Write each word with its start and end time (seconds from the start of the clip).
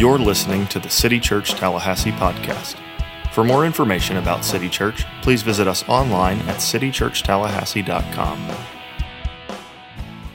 You're 0.00 0.18
listening 0.18 0.66
to 0.68 0.78
the 0.78 0.88
City 0.88 1.20
Church 1.20 1.50
Tallahassee 1.50 2.12
podcast. 2.12 2.76
For 3.34 3.44
more 3.44 3.66
information 3.66 4.16
about 4.16 4.46
City 4.46 4.70
Church, 4.70 5.04
please 5.20 5.42
visit 5.42 5.68
us 5.68 5.86
online 5.90 6.38
at 6.48 6.56
citychurchtallahassee.com. 6.56 8.56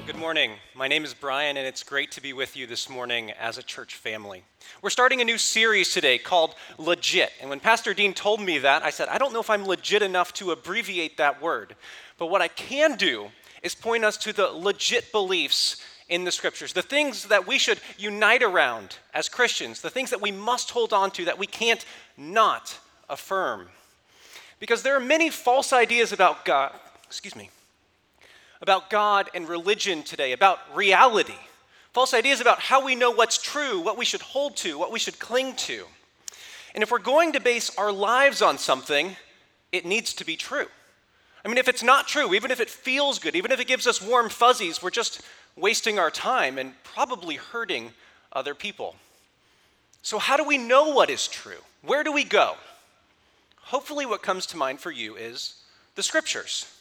Good 0.06 0.18
morning. 0.18 0.52
My 0.76 0.88
name 0.88 1.04
is 1.04 1.16
Brian, 1.16 1.58
and 1.58 1.66
it's 1.66 1.82
great 1.82 2.12
to 2.12 2.22
be 2.22 2.32
with 2.32 2.56
you 2.56 2.68
this 2.68 2.92
morning 2.92 3.32
as 3.32 3.58
a 3.58 3.64
church 3.64 3.96
family. 3.96 4.44
We're 4.84 4.92
starting 4.92 5.20
a 5.20 5.26
new 5.26 5.40
series 5.40 5.92
today 5.92 6.20
called 6.20 6.54
Legit. 6.78 7.32
And 7.42 7.50
when 7.50 7.60
Pastor 7.60 7.96
Dean 7.96 8.14
told 8.14 8.42
me 8.42 8.60
that, 8.60 8.84
I 8.84 8.92
said, 8.92 9.08
I 9.08 9.18
don't 9.18 9.34
know 9.34 9.42
if 9.42 9.50
I'm 9.50 9.66
legit 9.66 10.04
enough 10.04 10.32
to 10.34 10.52
abbreviate 10.52 11.18
that 11.18 11.42
word. 11.42 11.76
But 12.20 12.28
what 12.28 12.44
I 12.44 12.50
can 12.50 12.98
do 12.98 13.30
is 13.64 13.74
point 13.74 14.06
us 14.06 14.16
to 14.18 14.32
the 14.32 14.46
legit 14.46 15.12
beliefs 15.12 15.82
in 16.08 16.24
the 16.24 16.32
scriptures, 16.32 16.74
the 16.74 16.82
things 16.82 17.26
that 17.26 17.48
we 17.48 17.58
should 17.58 17.80
unite 17.98 18.44
around 18.44 18.98
as 19.14 19.28
Christians, 19.28 19.82
the 19.82 19.90
things 19.90 20.12
that 20.12 20.22
we 20.22 20.32
must 20.32 20.72
hold 20.72 20.94
on 20.94 21.12
to 21.12 21.26
that 21.26 21.40
we 21.40 21.48
can't 21.48 21.84
not 22.18 22.78
affirm. 23.10 23.68
Because 24.60 24.84
there 24.84 24.96
are 24.96 25.02
many 25.02 25.30
false 25.30 25.74
ideas 25.74 26.12
about 26.12 26.46
God, 26.46 26.72
excuse 27.06 27.36
me, 27.36 27.50
about 28.62 28.90
God 28.90 29.30
and 29.34 29.50
religion 29.50 30.04
today, 30.04 30.32
about 30.32 30.60
reality. 30.76 31.34
False 31.94 32.14
ideas 32.14 32.42
about 32.42 32.60
how 32.60 32.84
we 32.84 32.96
know 32.96 33.12
what's 33.12 33.42
true, 33.42 33.80
what 33.80 33.98
we 33.98 34.06
should 34.06 34.22
hold 34.22 34.58
to, 34.58 34.78
what 34.78 34.92
we 34.92 35.00
should 35.00 35.18
cling 35.20 35.56
to. 35.56 35.86
And 36.74 36.84
if 36.84 36.92
we're 36.92 37.00
going 37.00 37.32
to 37.34 37.40
base 37.40 37.76
our 37.78 37.92
lives 37.92 38.42
on 38.42 38.58
something, 38.58 39.16
it 39.72 39.86
needs 39.86 40.14
to 40.16 40.26
be 40.26 40.36
true. 40.36 40.68
I 41.46 41.48
mean, 41.48 41.60
if 41.60 41.68
it's 41.68 41.84
not 41.84 42.08
true, 42.08 42.34
even 42.34 42.50
if 42.50 42.60
it 42.60 42.72
feels 42.72 43.20
good, 43.20 43.36
even 43.36 43.52
if 43.52 43.60
it 43.60 43.68
gives 43.68 43.86
us 43.86 44.02
warm 44.02 44.30
fuzzies, 44.30 44.82
we're 44.82 44.90
just 44.90 45.22
wasting 45.56 46.00
our 46.00 46.10
time 46.10 46.58
and 46.58 46.74
probably 46.84 47.36
hurting 47.36 47.92
other 48.34 48.56
people. 48.56 48.96
So, 50.02 50.18
how 50.18 50.38
do 50.38 50.44
we 50.44 50.58
know 50.58 50.90
what 50.90 51.12
is 51.12 51.28
true? 51.28 51.62
Where 51.84 52.04
do 52.04 52.12
we 52.12 52.24
go? 52.24 52.56
Hopefully, 53.58 54.08
what 54.08 54.24
comes 54.24 54.48
to 54.48 54.58
mind 54.58 54.80
for 54.80 54.90
you 54.90 55.16
is 55.16 55.56
the 55.94 56.02
scriptures. 56.02 56.72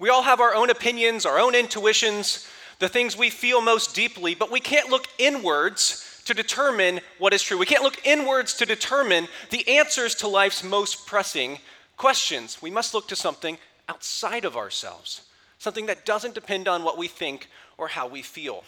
We 0.00 0.08
all 0.08 0.22
have 0.24 0.40
our 0.40 0.56
own 0.56 0.70
opinions, 0.70 1.24
our 1.24 1.38
own 1.38 1.54
intuitions, 1.54 2.48
the 2.80 2.88
things 2.88 3.16
we 3.16 3.30
feel 3.30 3.60
most 3.60 3.94
deeply, 3.94 4.34
but 4.34 4.50
we 4.50 4.58
can't 4.58 4.90
look 4.90 5.06
inwards 5.18 6.22
to 6.24 6.34
determine 6.34 7.00
what 7.18 7.32
is 7.32 7.42
true. 7.42 7.58
We 7.58 7.66
can't 7.66 7.84
look 7.84 8.04
inwards 8.04 8.54
to 8.54 8.66
determine 8.66 9.28
the 9.50 9.68
answers 9.68 10.16
to 10.16 10.28
life's 10.28 10.64
most 10.64 11.06
pressing 11.06 11.58
questions. 11.96 12.60
We 12.60 12.72
must 12.72 12.92
look 12.92 13.06
to 13.08 13.16
something 13.16 13.56
outside 13.88 14.44
of 14.44 14.56
ourselves, 14.56 15.22
something 15.58 15.86
that 15.86 16.06
doesn't 16.06 16.34
depend 16.34 16.68
on 16.68 16.82
what 16.82 16.98
we 16.98 17.08
think 17.08 17.48
or 17.78 17.88
how 17.88 18.06
we 18.06 18.22
feel. 18.22 18.64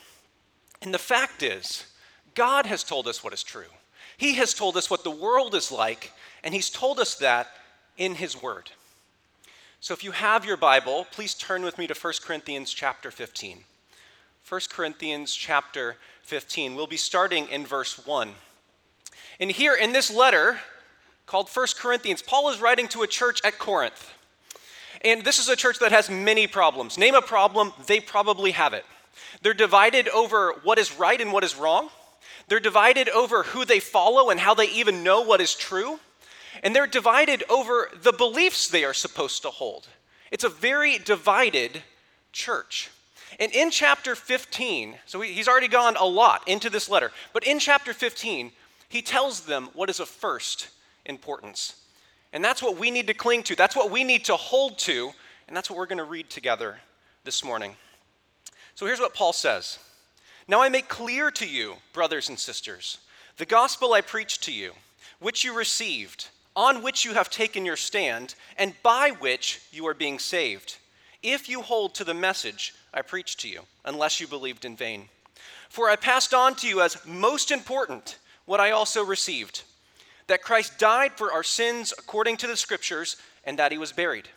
And 0.83 0.93
the 0.93 0.99
fact 0.99 1.43
is, 1.43 1.87
God 2.35 2.67
has 2.67 2.85
told 2.85 3.09
us 3.09 3.25
what 3.25 3.33
is 3.33 3.43
true. 3.43 3.65
He 4.17 4.35
has 4.35 4.55
told 4.55 4.77
us 4.77 4.91
what 4.91 5.05
the 5.05 5.11
world 5.11 5.55
is 5.55 5.71
like, 5.73 6.13
and 6.43 6.55
He's 6.55 6.71
told 6.71 6.99
us 6.99 7.15
that 7.17 7.49
in 7.97 8.15
His 8.15 8.41
Word. 8.41 8.71
So 9.81 9.95
if 9.95 10.03
you 10.03 10.13
have 10.13 10.45
your 10.45 10.57
Bible, 10.57 11.07
please 11.11 11.35
turn 11.35 11.63
with 11.63 11.79
me 11.79 11.87
to 11.87 11.95
1 11.95 12.13
Corinthians 12.23 12.73
chapter 12.73 13.11
15. 13.11 13.65
1 14.49 14.61
Corinthians 14.71 15.35
chapter 15.35 15.97
15. 16.23 16.75
We'll 16.75 16.87
be 16.87 16.97
starting 16.97 17.49
in 17.49 17.67
verse 17.67 18.07
1. 18.07 18.31
And 19.39 19.51
here 19.51 19.75
in 19.75 19.93
this 19.93 20.11
letter 20.11 20.61
called 21.27 21.49
1 21.49 21.67
Corinthians, 21.79 22.23
Paul 22.23 22.51
is 22.51 22.61
writing 22.61 22.89
to 22.89 23.03
a 23.03 23.07
church 23.07 23.41
at 23.45 23.59
Corinth. 23.59 24.13
And 25.07 25.23
this 25.23 25.39
is 25.39 25.49
a 25.49 25.55
church 25.55 25.79
that 25.79 25.93
has 25.93 26.11
many 26.11 26.49
problems. 26.49 26.99
Name 26.99 27.15
a 27.15 27.23
problem, 27.23 27.73
they 27.87 28.01
probably 28.01 28.51
have 28.51 28.73
it. 28.73 28.85
They're 29.41 29.55
divided 29.55 30.09
over 30.09 30.55
what 30.65 30.81
is 30.81 30.99
right 30.99 31.21
and 31.21 31.33
what 31.33 31.45
is 31.45 31.55
wrong. 31.55 31.91
They're 32.49 32.59
divided 32.59 33.09
over 33.11 33.45
who 33.45 33.65
they 33.65 33.79
follow 33.79 34.31
and 34.31 34.41
how 34.41 34.55
they 34.55 34.67
even 34.67 35.05
know 35.05 35.21
what 35.21 35.41
is 35.41 35.55
true. 35.55 36.01
And 36.65 36.75
they're 36.75 36.89
divided 36.89 37.45
over 37.49 37.89
the 38.03 38.13
beliefs 38.13 38.67
they 38.67 38.83
are 38.83 38.93
supposed 38.93 39.43
to 39.43 39.51
hold. 39.51 39.87
It's 40.33 40.43
a 40.43 40.49
very 40.49 40.99
divided 40.99 41.85
church. 42.33 42.91
And 43.39 43.53
in 43.53 43.71
chapter 43.71 44.17
15, 44.17 44.97
so 45.07 45.21
he's 45.21 45.47
already 45.47 45.69
gone 45.69 45.97
a 45.97 46.05
lot 46.05 46.49
into 46.49 46.69
this 46.69 46.89
letter, 46.89 47.13
but 47.33 47.45
in 47.45 47.61
chapter 47.61 47.93
15, 47.93 48.51
he 48.89 49.03
tells 49.03 49.43
them 49.43 49.69
what 49.73 49.89
is 49.89 50.01
of 50.01 50.09
first 50.09 50.71
importance. 51.05 51.77
And 52.37 52.45
that's 52.45 52.63
what 52.63 52.77
we 52.77 52.91
need 52.91 53.07
to 53.07 53.15
cling 53.15 53.45
to, 53.45 53.57
that's 53.57 53.75
what 53.75 53.91
we 53.91 54.05
need 54.05 54.27
to 54.27 54.37
hold 54.37 54.77
to, 54.81 55.11
and 55.49 55.57
that's 55.57 55.71
what 55.71 55.79
we're 55.79 55.87
going 55.87 55.97
to 55.97 56.05
read 56.05 56.29
together 56.29 56.77
this 57.25 57.43
morning. 57.43 57.77
So 58.75 58.85
here's 58.85 59.01
what 59.01 59.15
Paul 59.15 59.33
says. 59.33 59.79
Now 60.47 60.61
I 60.61 60.69
make 60.69 60.87
clear 60.87 61.31
to 61.31 61.49
you, 61.49 61.77
brothers 61.95 62.29
and 62.29 62.39
sisters, 62.39 62.99
the 63.39 63.47
gospel 63.47 63.95
I 63.95 64.03
preached 64.03 64.43
to 64.43 64.53
you, 64.53 64.73
which 65.19 65.45
you 65.45 65.57
received, 65.57 66.29
on 66.55 66.83
which 66.83 67.07
you 67.07 67.15
have 67.15 67.31
taken 67.31 67.65
your 67.65 67.75
stand, 67.75 68.35
and 68.59 68.75
by 68.83 69.13
which 69.19 69.63
you 69.73 69.87
are 69.87 69.95
being 69.95 70.19
saved, 70.19 70.77
if 71.23 71.49
you 71.49 71.63
hold 71.63 71.95
to 71.95 72.05
the 72.05 72.13
message 72.13 72.75
I 72.93 73.01
preached 73.01 73.41
to 73.41 73.49
you, 73.49 73.63
unless 73.87 74.21
you 74.21 74.27
believed 74.27 74.67
in 74.67 74.77
vain. 74.77 75.09
For 75.71 75.89
I 75.89 75.97
passed 75.97 76.35
on 76.35 76.55
to 76.57 76.69
you 76.69 76.83
as 76.83 76.99
most 77.07 77.51
important 77.51 78.19
what 78.45 78.61
I 78.61 78.73
also 78.73 79.03
received 79.03 79.63
that 80.27 80.43
Christ 80.43 80.79
died 80.79 81.13
for 81.13 81.33
our 81.33 81.43
sins 81.43 81.93
according 81.97 82.37
to 82.39 82.47
the 82.47 82.57
Scriptures, 82.57 83.17
and 83.45 83.59
that 83.59 83.73
he 83.73 83.79
was 83.79 83.93
buried. 83.93 84.29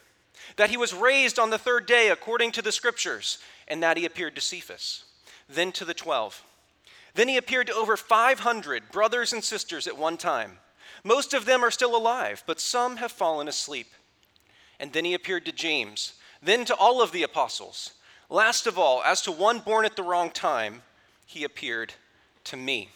That 0.55 0.69
he 0.69 0.77
was 0.77 0.93
raised 0.93 1.39
on 1.39 1.49
the 1.49 1.57
third 1.57 1.85
day 1.85 2.09
according 2.09 2.51
to 2.53 2.61
the 2.61 2.71
Scriptures, 2.71 3.39
and 3.67 3.81
that 3.83 3.97
he 3.97 4.05
appeared 4.05 4.35
to 4.35 4.41
Cephas, 4.41 5.03
then 5.47 5.71
to 5.73 5.85
the 5.85 5.93
twelve. 5.93 6.43
Then 7.15 7.27
he 7.27 7.37
appeared 7.37 7.67
to 7.67 7.75
over 7.75 7.97
500 7.97 8.91
brothers 8.91 9.33
and 9.33 9.43
sisters 9.43 9.87
at 9.87 9.97
one 9.97 10.17
time. 10.17 10.59
Most 11.03 11.33
of 11.33 11.45
them 11.45 11.63
are 11.63 11.71
still 11.71 11.95
alive, 11.95 12.43
but 12.45 12.59
some 12.59 12.97
have 12.97 13.11
fallen 13.11 13.47
asleep. 13.47 13.87
And 14.79 14.93
then 14.93 15.05
he 15.05 15.13
appeared 15.13 15.45
to 15.45 15.51
James, 15.51 16.13
then 16.41 16.65
to 16.65 16.75
all 16.75 17.01
of 17.01 17.11
the 17.11 17.23
apostles. 17.23 17.91
Last 18.29 18.67
of 18.67 18.77
all, 18.77 19.01
as 19.03 19.21
to 19.23 19.31
one 19.31 19.59
born 19.59 19.85
at 19.85 19.95
the 19.95 20.03
wrong 20.03 20.29
time, 20.29 20.83
he 21.25 21.43
appeared 21.43 21.93
to 22.45 22.57
me. 22.57 22.89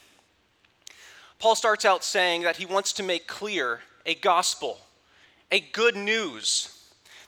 Paul 1.43 1.55
starts 1.55 1.83
out 1.83 2.05
saying 2.05 2.43
that 2.43 2.55
he 2.55 2.65
wants 2.65 2.93
to 2.93 3.03
make 3.03 3.27
clear 3.27 3.81
a 4.05 4.15
gospel, 4.15 4.77
a 5.51 5.59
good 5.59 5.93
news 5.93 6.73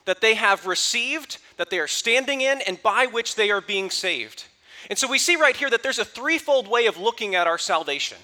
that 0.06 0.22
they 0.22 0.36
have 0.36 0.66
received, 0.66 1.36
that 1.58 1.68
they 1.68 1.78
are 1.78 1.86
standing 1.86 2.40
in, 2.40 2.62
and 2.62 2.82
by 2.82 3.04
which 3.04 3.34
they 3.34 3.50
are 3.50 3.60
being 3.60 3.90
saved. 3.90 4.44
And 4.88 4.98
so 4.98 5.06
we 5.06 5.18
see 5.18 5.36
right 5.36 5.54
here 5.54 5.68
that 5.68 5.82
there's 5.82 5.98
a 5.98 6.04
threefold 6.06 6.66
way 6.66 6.86
of 6.86 6.96
looking 6.96 7.34
at 7.34 7.46
our 7.46 7.58
salvation. 7.58 8.16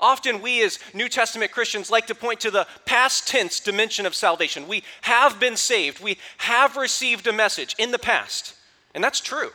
Often, 0.00 0.42
we 0.42 0.62
as 0.62 0.78
New 0.94 1.08
Testament 1.08 1.50
Christians 1.50 1.90
like 1.90 2.06
to 2.06 2.14
point 2.14 2.38
to 2.38 2.52
the 2.52 2.68
past 2.86 3.26
tense 3.26 3.58
dimension 3.58 4.06
of 4.06 4.14
salvation. 4.14 4.68
We 4.68 4.84
have 5.00 5.40
been 5.40 5.56
saved, 5.56 6.00
we 6.00 6.18
have 6.38 6.76
received 6.76 7.26
a 7.26 7.32
message 7.32 7.74
in 7.80 7.90
the 7.90 7.98
past, 7.98 8.54
and 8.94 9.02
that's 9.02 9.20
true. 9.20 9.50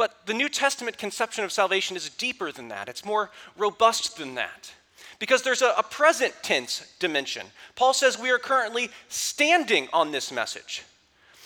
But 0.00 0.24
the 0.24 0.32
New 0.32 0.48
Testament 0.48 0.96
conception 0.96 1.44
of 1.44 1.52
salvation 1.52 1.94
is 1.94 2.08
deeper 2.08 2.50
than 2.50 2.68
that, 2.68 2.88
it's 2.88 3.04
more 3.04 3.30
robust 3.54 4.16
than 4.16 4.34
that 4.36 4.72
because 5.18 5.42
there's 5.42 5.60
a, 5.60 5.74
a, 5.76 5.82
present 5.82 6.32
tense 6.42 6.90
dimension. 6.98 7.48
Paul 7.76 7.92
says 7.92 8.18
we 8.18 8.30
are 8.30 8.38
currently 8.38 8.88
standing 9.10 9.88
on 9.92 10.10
this 10.10 10.32
message. 10.32 10.84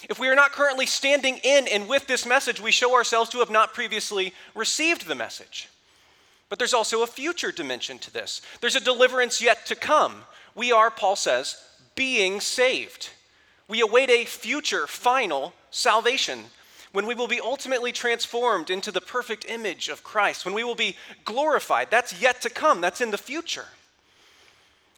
If 0.09 0.21
we 0.21 0.29
are 0.29 0.37
not 0.37 0.53
currently 0.53 0.87
standing 0.87 1.39
in 1.43 1.67
and 1.67 1.89
with 1.89 2.07
this 2.07 2.25
message, 2.25 2.61
we 2.61 2.71
show 2.71 2.95
ourselves 2.95 3.29
to 3.31 3.41
have 3.41 3.51
not 3.51 3.75
previously 3.75 4.33
received 4.55 5.09
the 5.09 5.17
message. 5.17 5.69
But 6.49 6.61
there's 6.61 6.75
also 6.75 7.03
a 7.03 7.09
future 7.09 7.51
dimension 7.51 7.99
to 7.99 8.13
this. 8.13 8.41
There's 8.61 8.77
a 8.77 8.81
deliverance 8.81 9.43
yet 9.43 9.67
to 9.67 9.75
come. 9.75 10.23
We 10.55 10.71
are, 10.71 10.93
Paul 10.93 11.17
says, 11.17 11.57
being 11.97 12.39
saved. 12.39 13.11
We 13.67 13.81
await 13.81 14.11
a 14.11 14.25
future, 14.25 14.87
final 14.87 15.55
salvation 15.73 16.45
when 16.95 17.07
we 17.07 17.15
will 17.17 17.27
be 17.27 17.41
ultimately 17.41 17.91
transformed 17.91 18.71
into 18.71 18.93
the 18.93 19.01
perfect 19.01 19.45
image 19.49 19.89
of 19.89 20.05
Christ, 20.05 20.45
when 20.45 20.55
we 20.55 20.63
will 20.63 20.77
be 20.77 20.97
glorified. 21.25 21.91
That's 21.91 22.23
yet 22.23 22.41
to 22.43 22.49
come, 22.49 22.81
that's 22.81 23.01
in 23.01 23.11
the 23.11 23.19
future. 23.19 23.65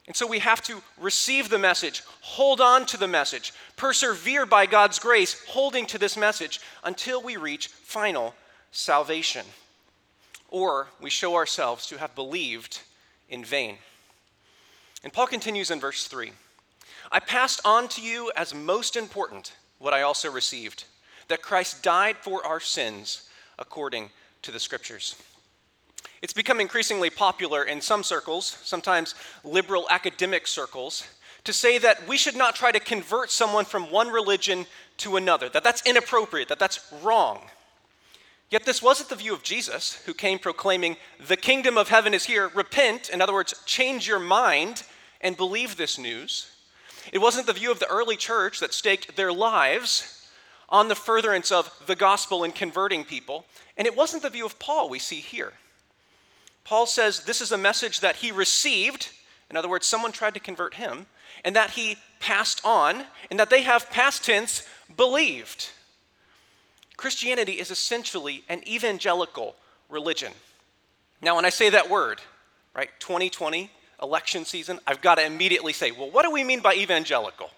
And 0.05 0.15
so 0.15 0.27
we 0.27 0.37
have 0.37 0.61
to 0.65 0.83
receive 0.99 1.49
the 1.49 1.57
message, 1.57 2.03
hold 2.21 2.61
on 2.61 2.85
to 2.85 2.97
the 2.97 3.07
message, 3.07 3.51
persevere 3.77 4.45
by 4.45 4.67
God's 4.67 4.99
grace, 4.99 5.43
holding 5.47 5.87
to 5.87 5.97
this 5.97 6.15
message 6.15 6.61
until 6.83 7.19
we 7.19 7.35
reach 7.35 7.69
final 7.69 8.35
salvation. 8.71 9.47
Or 10.49 10.89
we 11.01 11.09
show 11.09 11.33
ourselves 11.33 11.87
to 11.87 11.97
have 11.97 12.13
believed 12.13 12.79
in 13.27 13.43
vain. 13.43 13.79
And 15.03 15.11
Paul 15.11 15.25
continues 15.25 15.71
in 15.71 15.79
verse 15.79 16.05
3 16.05 16.31
I 17.11 17.19
passed 17.21 17.59
on 17.65 17.87
to 17.87 18.01
you 18.01 18.31
as 18.35 18.53
most 18.53 18.95
important 18.95 19.53
what 19.79 19.95
I 19.95 20.03
also 20.03 20.29
received 20.29 20.83
that 21.27 21.41
Christ 21.41 21.83
died 21.83 22.17
for 22.17 22.45
our 22.45 22.59
sins 22.59 23.29
according 23.59 24.09
to 24.43 24.51
the 24.51 24.59
scriptures. 24.59 25.15
It's 26.21 26.33
become 26.33 26.59
increasingly 26.59 27.09
popular 27.09 27.63
in 27.63 27.81
some 27.81 28.03
circles, 28.03 28.57
sometimes 28.63 29.15
liberal 29.43 29.87
academic 29.89 30.47
circles, 30.47 31.05
to 31.43 31.53
say 31.53 31.77
that 31.77 32.07
we 32.07 32.17
should 32.17 32.35
not 32.35 32.55
try 32.55 32.71
to 32.71 32.79
convert 32.79 33.29
someone 33.31 33.65
from 33.65 33.91
one 33.91 34.09
religion 34.09 34.65
to 34.97 35.15
another, 35.15 35.47
that 35.49 35.63
that's 35.63 35.85
inappropriate, 35.85 36.49
that 36.49 36.59
that's 36.59 36.91
wrong. 37.03 37.41
Yet 38.49 38.65
this 38.65 38.81
wasn't 38.81 39.09
the 39.09 39.15
view 39.15 39.33
of 39.33 39.43
Jesus, 39.43 40.01
who 40.05 40.13
came 40.13 40.39
proclaiming, 40.39 40.97
The 41.25 41.37
kingdom 41.37 41.77
of 41.77 41.89
heaven 41.89 42.13
is 42.13 42.25
here. 42.25 42.49
Repent, 42.53 43.09
in 43.09 43.21
other 43.21 43.33
words, 43.33 43.61
change 43.65 44.07
your 44.07 44.19
mind 44.19 44.83
and 45.21 45.35
believe 45.35 45.75
this 45.75 45.99
news. 45.99 46.49
It 47.11 47.19
wasn't 47.19 47.47
the 47.47 47.53
view 47.53 47.71
of 47.71 47.79
the 47.79 47.89
early 47.89 48.15
church 48.15 48.59
that 48.59 48.73
staked 48.73 49.15
their 49.15 49.33
lives 49.33 50.16
on 50.69 50.87
the 50.87 50.95
furtherance 50.95 51.51
of 51.51 51.71
the 51.85 51.95
gospel 51.95 52.43
and 52.43 52.53
converting 52.53 53.03
people. 53.03 53.45
And 53.77 53.87
it 53.87 53.95
wasn't 53.95 54.23
the 54.23 54.29
view 54.29 54.45
of 54.45 54.59
Paul 54.59 54.89
we 54.89 54.99
see 54.99 55.19
here. 55.19 55.53
Paul 56.63 56.85
says 56.85 57.21
this 57.21 57.41
is 57.41 57.51
a 57.51 57.57
message 57.57 58.01
that 58.01 58.17
he 58.17 58.31
received, 58.31 59.09
in 59.49 59.55
other 59.55 59.69
words, 59.69 59.87
someone 59.87 60.11
tried 60.11 60.33
to 60.33 60.39
convert 60.39 60.73
him, 60.73 61.05
and 61.45 61.55
that 61.55 61.71
he 61.71 61.97
passed 62.19 62.59
on, 62.65 63.05
and 63.29 63.39
that 63.39 63.49
they 63.49 63.61
have 63.61 63.89
past 63.89 64.25
tense 64.25 64.67
believed. 64.95 65.69
Christianity 66.97 67.53
is 67.53 67.71
essentially 67.71 68.43
an 68.49 68.67
evangelical 68.67 69.55
religion. 69.87 70.33
Now, 71.21 71.35
when 71.35 71.45
I 71.45 71.49
say 71.49 71.69
that 71.69 71.89
word, 71.89 72.19
right, 72.75 72.89
2020, 72.99 73.71
election 74.01 74.45
season, 74.45 74.79
I've 74.85 75.01
got 75.01 75.15
to 75.15 75.25
immediately 75.25 75.73
say, 75.73 75.91
well, 75.91 76.09
what 76.09 76.23
do 76.23 76.31
we 76.31 76.43
mean 76.43 76.59
by 76.59 76.75
evangelical? 76.75 77.49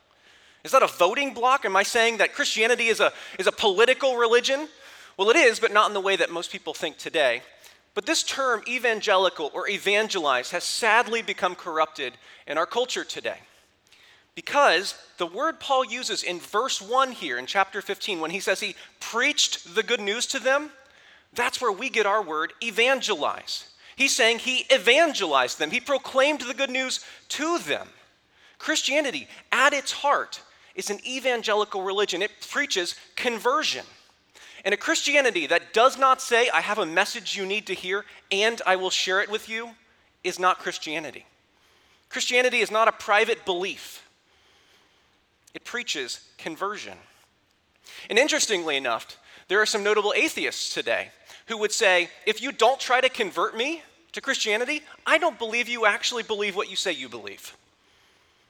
Is 0.64 0.72
that 0.72 0.84
a 0.84 0.88
voting 0.88 1.34
block? 1.34 1.66
Am 1.66 1.76
I 1.76 1.84
saying 1.84 2.18
that 2.18 2.34
Christianity 2.34 2.88
is 2.88 3.00
a, 3.00 3.14
is 3.38 3.48
a 3.48 3.52
political 3.52 4.18
religion? 4.18 4.68
Well, 5.18 5.30
it 5.30 5.36
is, 5.36 5.60
but 5.60 5.74
not 5.74 5.90
in 5.90 5.94
the 5.94 6.02
way 6.02 6.16
that 6.16 6.32
most 6.32 6.52
people 6.52 6.74
think 6.74 6.98
today. 6.98 7.42
But 7.94 8.06
this 8.06 8.24
term, 8.24 8.62
evangelical 8.68 9.52
or 9.54 9.70
evangelize, 9.70 10.52
has 10.52 10.64
sadly 10.64 11.22
become 11.22 11.56
corrupted 11.56 12.14
in 12.48 12.58
our 12.58 12.66
culture 12.66 13.04
today. 13.04 13.40
Because 14.36 14.96
the 15.18 15.26
word 15.26 15.60
Paul 15.60 15.84
uses 15.84 16.24
in 16.24 16.40
verse 16.40 16.82
1 16.82 17.12
here 17.12 17.38
in 17.38 17.46
chapter 17.46 17.82
15, 17.82 18.20
when 18.22 18.32
he 18.32 18.40
says 18.40 18.60
he 18.60 18.76
preached 19.00 19.76
the 19.76 19.84
good 19.84 20.00
news 20.00 20.26
to 20.28 20.40
them, 20.40 20.72
that's 21.34 21.60
where 21.60 21.72
we 21.72 21.90
get 21.90 22.06
our 22.06 22.22
word 22.22 22.54
evangelize. 22.64 23.70
He's 23.96 24.16
saying 24.16 24.40
he 24.40 24.66
evangelized 24.74 25.60
them, 25.60 25.72
he 25.72 25.82
proclaimed 25.82 26.42
the 26.42 26.54
good 26.54 26.70
news 26.70 27.04
to 27.30 27.60
them. 27.60 27.90
Christianity, 28.58 29.28
at 29.52 29.74
its 29.74 29.92
heart, 29.92 30.42
is 30.75 30.89
an 30.89 31.00
evangelical 31.06 31.81
religion. 31.83 32.21
It 32.21 32.31
preaches 32.50 32.95
conversion. 33.16 33.86
And 34.66 34.74
a 34.74 34.77
Christianity 34.77 35.48
that 35.48 35.74
does 35.74 35.98
not 35.98 36.21
say, 36.21 36.50
I 36.50 36.62
have 36.62 36.80
a 36.80 36.86
message 36.86 37.38
you 37.38 37.45
need 37.45 37.68
to 37.68 37.74
hear 37.74 38.06
and 38.31 38.62
I 38.66 38.75
will 38.75 38.89
share 38.89 39.21
it 39.21 39.30
with 39.30 39.48
you, 39.48 39.71
is 40.24 40.38
not 40.38 40.60
Christianity. 40.60 41.25
Christianity 42.10 42.60
is 42.60 42.71
not 42.71 42.88
a 42.88 42.92
private 42.92 43.45
belief, 43.45 44.06
it 45.54 45.63
preaches 45.63 46.21
conversion. 46.38 46.98
And 48.10 48.19
interestingly 48.19 48.77
enough, 48.77 49.18
there 49.48 49.62
are 49.62 49.66
some 49.66 49.83
notable 49.83 50.13
atheists 50.16 50.74
today 50.74 51.10
who 51.48 51.57
would 51.57 51.71
say, 51.71 52.10
if 52.25 52.42
you 52.42 52.51
don't 52.51 52.80
try 52.80 53.01
to 53.01 53.10
convert 53.10 53.57
me 53.57 53.81
to 54.12 54.21
Christianity, 54.21 54.83
I 55.06 55.18
don't 55.18 55.39
believe 55.39 55.68
you 55.68 55.86
actually 55.86 56.24
believe 56.24 56.56
what 56.56 56.69
you 56.69 56.75
say 56.75 56.92
you 56.92 57.10
believe. 57.10 57.56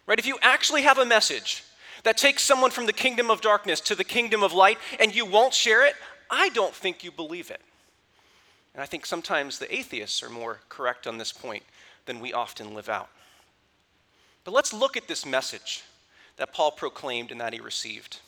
Right? 0.08 0.20
If 0.20 0.26
you 0.26 0.38
actually 0.42 0.82
have 0.82 0.98
a 0.98 1.06
message 1.06 1.64
that 2.04 2.18
takes 2.18 2.44
someone 2.44 2.72
from 2.72 2.86
the 2.86 2.94
kingdom 2.94 3.30
of 3.30 3.42
darkness 3.42 3.82
to 3.82 3.96
the 3.96 4.04
kingdom 4.04 4.44
of 4.44 4.54
light 4.54 4.78
and 5.00 5.14
you 5.14 5.26
won't 5.26 5.54
share 5.54 5.86
it, 5.86 5.96
I 6.30 6.50
don't 6.50 6.74
think 6.74 7.04
you 7.04 7.12
believe 7.12 7.52
it. 7.52 7.62
And 8.74 8.84
I 8.84 8.86
think 8.86 9.06
sometimes 9.06 9.60
the 9.60 9.74
atheists 9.74 10.24
are 10.24 10.30
more 10.30 10.60
correct 10.70 11.08
on 11.08 11.18
this 11.18 11.32
point 11.32 11.64
than 12.06 12.20
we 12.20 12.34
often 12.34 12.74
live 12.74 12.90
out. 12.90 13.10
But 14.44 14.54
let's 14.54 14.74
look 14.74 14.96
at 14.96 15.08
this 15.08 15.26
message 15.26 15.84
that 16.38 16.54
Paul 16.54 16.72
proclaimed 16.72 17.32
and 17.32 17.42
that 17.42 17.54
he 17.54 17.60
received. 17.60 18.20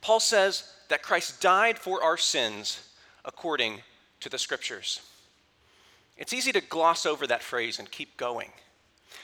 Paul 0.00 0.20
says 0.20 0.72
that 0.88 1.02
Christ 1.02 1.40
died 1.40 1.78
for 1.78 2.02
our 2.02 2.16
sins 2.16 2.88
according 3.24 3.82
to 4.20 4.28
the 4.28 4.38
scriptures. 4.38 5.00
It's 6.16 6.32
easy 6.32 6.52
to 6.52 6.60
gloss 6.60 7.06
over 7.06 7.26
that 7.26 7.42
phrase 7.42 7.78
and 7.78 7.90
keep 7.90 8.16
going. 8.16 8.50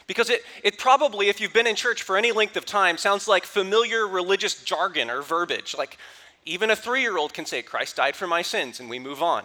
Because 0.07 0.31
it, 0.31 0.43
it 0.63 0.79
probably, 0.79 1.29
if 1.29 1.41
you've 1.41 1.53
been 1.53 1.67
in 1.67 1.77
church 1.77 2.03
for 2.03 2.17
any 2.17 2.33
length 2.33 2.57
of 2.57 2.67
time, 2.67 2.97
sounds 2.97 3.29
like 3.29 3.45
familiar 3.45 4.07
religious 4.07 4.63
jargon 4.63 5.11
or 5.11 5.23
verbiage. 5.23 5.75
Like 5.77 5.97
even 6.45 6.71
a 6.71 6.77
three 6.77 7.03
year 7.03 7.19
old 7.19 7.33
can 7.35 7.47
say, 7.47 7.63
Christ 7.63 7.97
died 7.97 8.17
for 8.17 8.27
my 8.27 8.43
sins, 8.43 8.81
and 8.81 8.91
we 8.91 8.99
move 8.99 9.23
on. 9.23 9.45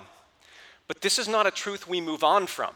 But 0.88 1.01
this 1.01 1.19
is 1.19 1.27
not 1.27 1.48
a 1.48 1.51
truth 1.51 1.88
we 1.88 2.01
move 2.01 2.24
on 2.24 2.48
from. 2.48 2.74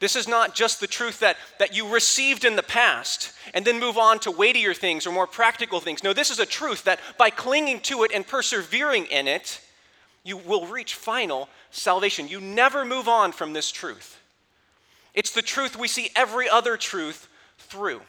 This 0.00 0.16
is 0.16 0.26
not 0.26 0.54
just 0.54 0.80
the 0.80 0.86
truth 0.86 1.20
that, 1.20 1.36
that 1.58 1.74
you 1.74 1.88
received 1.88 2.44
in 2.44 2.56
the 2.56 2.62
past 2.62 3.32
and 3.52 3.64
then 3.64 3.78
move 3.78 3.96
on 3.96 4.18
to 4.20 4.30
weightier 4.30 4.74
things 4.74 5.06
or 5.06 5.12
more 5.12 5.26
practical 5.26 5.80
things. 5.80 6.02
No, 6.02 6.12
this 6.12 6.30
is 6.30 6.40
a 6.40 6.46
truth 6.46 6.84
that 6.84 7.00
by 7.16 7.30
clinging 7.30 7.80
to 7.80 8.02
it 8.02 8.12
and 8.12 8.26
persevering 8.26 9.06
in 9.06 9.28
it, 9.28 9.60
you 10.24 10.36
will 10.36 10.66
reach 10.66 10.94
final 10.94 11.48
salvation. 11.70 12.28
You 12.28 12.40
never 12.40 12.84
move 12.84 13.08
on 13.08 13.32
from 13.32 13.52
this 13.52 13.70
truth. 13.70 14.20
It's 15.14 15.30
the 15.30 15.42
truth 15.42 15.78
we 15.78 15.88
see 15.88 16.10
every 16.16 16.48
other 16.48 16.76
truth 16.76 17.28
through. 17.58 18.00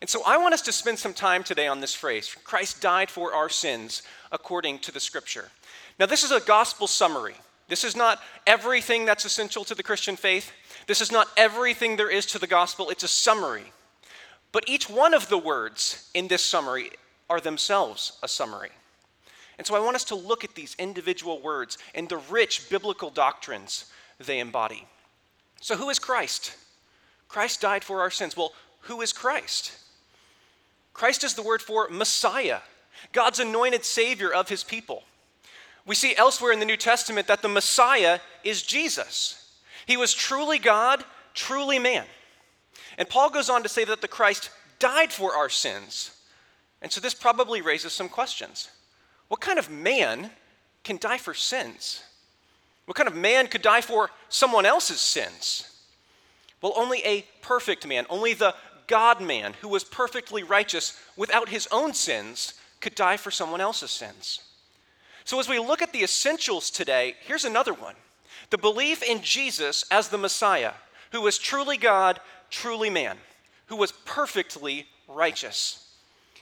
And 0.00 0.08
so 0.08 0.22
I 0.24 0.38
want 0.38 0.54
us 0.54 0.62
to 0.62 0.72
spend 0.72 0.98
some 0.98 1.12
time 1.12 1.44
today 1.44 1.66
on 1.66 1.80
this 1.80 1.94
phrase 1.94 2.34
Christ 2.44 2.80
died 2.80 3.10
for 3.10 3.34
our 3.34 3.48
sins 3.48 4.02
according 4.32 4.78
to 4.80 4.92
the 4.92 5.00
scripture. 5.00 5.50
Now, 5.98 6.06
this 6.06 6.24
is 6.24 6.30
a 6.30 6.40
gospel 6.40 6.86
summary. 6.86 7.34
This 7.68 7.84
is 7.84 7.94
not 7.94 8.20
everything 8.46 9.04
that's 9.04 9.24
essential 9.24 9.64
to 9.64 9.74
the 9.74 9.82
Christian 9.82 10.16
faith. 10.16 10.50
This 10.86 11.00
is 11.00 11.12
not 11.12 11.28
everything 11.36 11.96
there 11.96 12.10
is 12.10 12.26
to 12.26 12.38
the 12.38 12.46
gospel. 12.46 12.90
It's 12.90 13.04
a 13.04 13.08
summary. 13.08 13.72
But 14.50 14.68
each 14.68 14.90
one 14.90 15.14
of 15.14 15.28
the 15.28 15.38
words 15.38 16.10
in 16.14 16.26
this 16.26 16.44
summary 16.44 16.90
are 17.28 17.40
themselves 17.40 18.18
a 18.22 18.28
summary. 18.28 18.70
And 19.58 19.66
so 19.66 19.76
I 19.76 19.80
want 19.80 19.94
us 19.94 20.04
to 20.04 20.14
look 20.14 20.42
at 20.42 20.54
these 20.54 20.74
individual 20.78 21.40
words 21.40 21.78
and 21.94 22.08
the 22.08 22.16
rich 22.16 22.68
biblical 22.70 23.10
doctrines 23.10 23.84
they 24.18 24.40
embody. 24.40 24.86
So, 25.60 25.76
who 25.76 25.90
is 25.90 25.98
Christ? 25.98 26.56
Christ 27.28 27.60
died 27.60 27.84
for 27.84 28.00
our 28.00 28.10
sins. 28.10 28.36
Well, 28.36 28.52
who 28.82 29.02
is 29.02 29.12
Christ? 29.12 29.72
Christ 30.92 31.22
is 31.22 31.34
the 31.34 31.42
word 31.42 31.62
for 31.62 31.88
Messiah, 31.88 32.60
God's 33.12 33.38
anointed 33.38 33.84
Savior 33.84 34.32
of 34.32 34.48
his 34.48 34.64
people. 34.64 35.04
We 35.86 35.94
see 35.94 36.16
elsewhere 36.16 36.52
in 36.52 36.60
the 36.60 36.66
New 36.66 36.76
Testament 36.76 37.26
that 37.28 37.42
the 37.42 37.48
Messiah 37.48 38.18
is 38.44 38.62
Jesus. 38.62 39.58
He 39.86 39.96
was 39.96 40.12
truly 40.12 40.58
God, 40.58 41.04
truly 41.34 41.78
man. 41.78 42.04
And 42.98 43.08
Paul 43.08 43.30
goes 43.30 43.48
on 43.48 43.62
to 43.62 43.68
say 43.68 43.84
that 43.84 44.00
the 44.00 44.08
Christ 44.08 44.50
died 44.78 45.12
for 45.12 45.34
our 45.34 45.48
sins. 45.48 46.10
And 46.82 46.90
so 46.90 47.00
this 47.00 47.14
probably 47.14 47.62
raises 47.62 47.92
some 47.92 48.08
questions. 48.08 48.68
What 49.28 49.40
kind 49.40 49.58
of 49.58 49.70
man 49.70 50.30
can 50.84 50.96
die 50.98 51.18
for 51.18 51.34
sins? 51.34 52.02
What 52.90 52.96
kind 52.96 53.08
of 53.08 53.14
man 53.14 53.46
could 53.46 53.62
die 53.62 53.82
for 53.82 54.10
someone 54.28 54.66
else's 54.66 55.00
sins? 55.00 55.80
Well, 56.60 56.72
only 56.74 57.00
a 57.04 57.24
perfect 57.40 57.86
man, 57.86 58.04
only 58.10 58.34
the 58.34 58.56
God 58.88 59.20
man 59.20 59.52
who 59.60 59.68
was 59.68 59.84
perfectly 59.84 60.42
righteous 60.42 60.98
without 61.16 61.50
his 61.50 61.68
own 61.70 61.94
sins 61.94 62.54
could 62.80 62.96
die 62.96 63.16
for 63.16 63.30
someone 63.30 63.60
else's 63.60 63.92
sins. 63.92 64.40
So, 65.24 65.38
as 65.38 65.48
we 65.48 65.60
look 65.60 65.82
at 65.82 65.92
the 65.92 66.02
essentials 66.02 66.68
today, 66.68 67.14
here's 67.24 67.44
another 67.44 67.72
one 67.72 67.94
the 68.50 68.58
belief 68.58 69.04
in 69.04 69.22
Jesus 69.22 69.84
as 69.92 70.08
the 70.08 70.18
Messiah, 70.18 70.72
who 71.12 71.20
was 71.20 71.38
truly 71.38 71.76
God, 71.76 72.18
truly 72.50 72.90
man, 72.90 73.18
who 73.66 73.76
was 73.76 73.92
perfectly 74.04 74.88
righteous. 75.06 75.94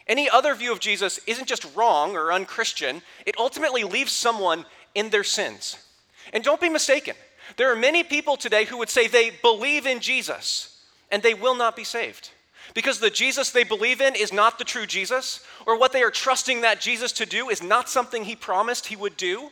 Any 0.07 0.31
other 0.31 0.55
view 0.55 0.73
of 0.73 0.81
Jesus 0.81 1.21
isn't 1.27 1.47
just 1.47 1.77
wrong 1.77 2.17
or 2.17 2.33
unchristian, 2.33 3.03
it 3.27 3.37
ultimately 3.37 3.85
leaves 3.85 4.13
someone 4.13 4.65
in 4.95 5.11
their 5.11 5.25
sins. 5.25 5.85
And 6.33 6.45
don't 6.45 6.61
be 6.61 6.69
mistaken. 6.69 7.15
There 7.57 7.73
are 7.73 7.77
many 7.77 8.03
people 8.05 8.37
today 8.37 8.65
who 8.65 8.79
would 8.79 8.91
say 8.91 9.07
they 9.07 9.31
believe 9.31 9.87
in 9.87 10.01
Jesus 10.01 10.85
and 11.11 11.23
they 11.23 11.35
will 11.35 11.55
not 11.55 11.77
be 11.77 11.85
saved. 11.85 12.31
Because 12.75 13.01
the 13.01 13.11
Jesus 13.11 13.51
they 13.51 13.65
believe 13.65 14.01
in 14.01 14.15
is 14.15 14.33
not 14.33 14.59
the 14.59 14.65
true 14.65 14.87
Jesus, 14.87 15.45
or 15.67 15.79
what 15.79 15.93
they 15.93 16.03
are 16.03 16.11
trusting 16.11 16.61
that 16.61 16.81
Jesus 16.81 17.13
to 17.13 17.27
do 17.27 17.49
is 17.49 17.63
not 17.63 17.89
something 17.89 18.25
he 18.25 18.37
promised 18.37 18.87
he 18.87 18.97
would 18.97 19.17
do. 19.17 19.51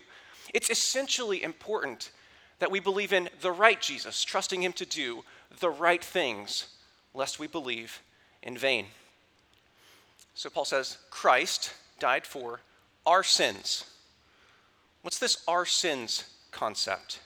It's 0.52 0.70
essentially 0.70 1.42
important 1.42 2.10
that 2.58 2.70
we 2.70 2.80
believe 2.80 3.12
in 3.12 3.28
the 3.40 3.52
right 3.52 3.80
Jesus, 3.80 4.22
trusting 4.22 4.62
him 4.62 4.72
to 4.74 4.86
do 4.86 5.24
the 5.60 5.70
right 5.70 6.02
things, 6.04 6.66
lest 7.14 7.38
we 7.38 7.46
believe 7.46 8.02
in 8.42 8.56
vain. 8.56 8.86
So 10.34 10.50
Paul 10.50 10.66
says, 10.66 10.98
Christ 11.10 11.72
died 11.98 12.26
for 12.26 12.60
our 13.06 13.22
sins. 13.22 13.84
What's 15.02 15.18
this 15.18 15.42
our 15.48 15.64
sins 15.64 16.24
concept, 16.56 17.20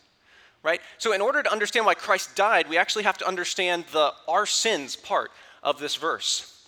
right? 0.62 0.80
So, 0.98 1.12
in 1.12 1.20
order 1.20 1.42
to 1.42 1.52
understand 1.52 1.86
why 1.86 1.94
Christ 1.94 2.34
died, 2.34 2.68
we 2.68 2.76
actually 2.76 3.04
have 3.04 3.18
to 3.18 3.26
understand 3.26 3.84
the 3.92 4.12
our 4.28 4.44
sins 4.44 4.96
part 4.96 5.30
of 5.62 5.78
this 5.78 5.96
verse. 5.96 6.66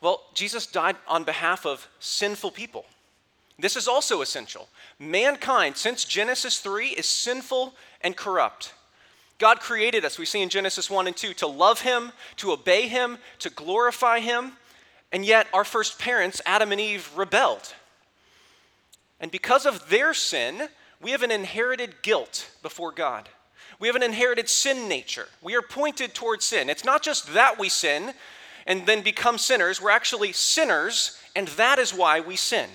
Well, 0.00 0.22
Jesus 0.34 0.66
died 0.66 0.96
on 1.06 1.24
behalf 1.24 1.64
of 1.64 1.88
sinful 2.00 2.50
people. 2.50 2.86
This 3.58 3.76
is 3.76 3.86
also 3.86 4.20
essential. 4.20 4.68
Mankind, 4.98 5.76
since 5.76 6.04
Genesis 6.04 6.58
3, 6.58 6.88
is 6.88 7.08
sinful 7.08 7.74
and 8.00 8.16
corrupt. 8.16 8.74
God 9.38 9.60
created 9.60 10.04
us, 10.04 10.18
we 10.18 10.26
see 10.26 10.42
in 10.42 10.48
Genesis 10.48 10.90
1 10.90 11.06
and 11.06 11.16
2, 11.16 11.34
to 11.34 11.46
love 11.46 11.80
Him, 11.80 12.12
to 12.36 12.52
obey 12.52 12.88
Him, 12.88 13.18
to 13.40 13.50
glorify 13.50 14.20
Him, 14.20 14.52
and 15.12 15.24
yet 15.24 15.46
our 15.52 15.64
first 15.64 15.98
parents, 15.98 16.40
Adam 16.46 16.72
and 16.72 16.80
Eve, 16.80 17.10
rebelled. 17.16 17.74
And 19.20 19.30
because 19.30 19.66
of 19.66 19.88
their 19.88 20.14
sin, 20.14 20.68
we 21.04 21.10
have 21.10 21.22
an 21.22 21.30
inherited 21.30 22.00
guilt 22.00 22.50
before 22.62 22.90
God. 22.90 23.28
We 23.78 23.88
have 23.88 23.94
an 23.94 24.02
inherited 24.02 24.48
sin 24.48 24.88
nature. 24.88 25.28
We 25.42 25.54
are 25.54 25.60
pointed 25.60 26.14
towards 26.14 26.46
sin. 26.46 26.70
It's 26.70 26.84
not 26.84 27.02
just 27.02 27.34
that 27.34 27.58
we 27.58 27.68
sin 27.68 28.14
and 28.66 28.86
then 28.86 29.02
become 29.02 29.36
sinners, 29.36 29.82
we're 29.82 29.90
actually 29.90 30.32
sinners, 30.32 31.20
and 31.36 31.48
that 31.48 31.78
is 31.78 31.92
why 31.92 32.20
we 32.20 32.36
sin. 32.36 32.70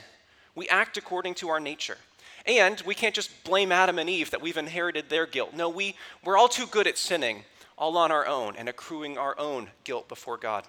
We 0.54 0.70
act 0.70 0.96
according 0.98 1.34
to 1.36 1.50
our 1.50 1.60
nature. 1.60 1.98
And 2.46 2.80
we 2.86 2.94
can't 2.94 3.16
just 3.16 3.44
blame 3.44 3.72
Adam 3.72 3.98
and 3.98 4.08
Eve 4.08 4.30
that 4.30 4.42
we've 4.42 4.58
inherited 4.58 5.10
their 5.10 5.26
guilt. 5.26 5.56
No, 5.56 5.68
we, 5.68 5.96
we're 6.24 6.38
all 6.38 6.48
too 6.48 6.68
good 6.68 6.86
at 6.86 7.00
sinning 7.00 7.46
all 7.80 7.98
on 7.98 8.12
our 8.12 8.28
own 8.28 8.56
and 8.56 8.70
accruing 8.70 9.18
our 9.18 9.38
own 9.40 9.70
guilt 9.84 10.08
before 10.08 10.38
God. 10.38 10.66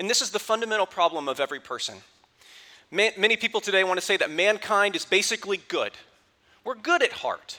And 0.00 0.10
this 0.10 0.20
is 0.20 0.30
the 0.30 0.40
fundamental 0.40 0.86
problem 0.86 1.28
of 1.28 1.38
every 1.38 1.60
person. 1.60 1.98
Many 2.90 3.36
people 3.36 3.60
today 3.60 3.84
want 3.84 4.00
to 4.00 4.04
say 4.04 4.16
that 4.16 4.30
mankind 4.30 4.96
is 4.96 5.04
basically 5.04 5.60
good. 5.68 5.92
We're 6.68 6.74
good 6.74 7.02
at 7.02 7.12
heart. 7.12 7.58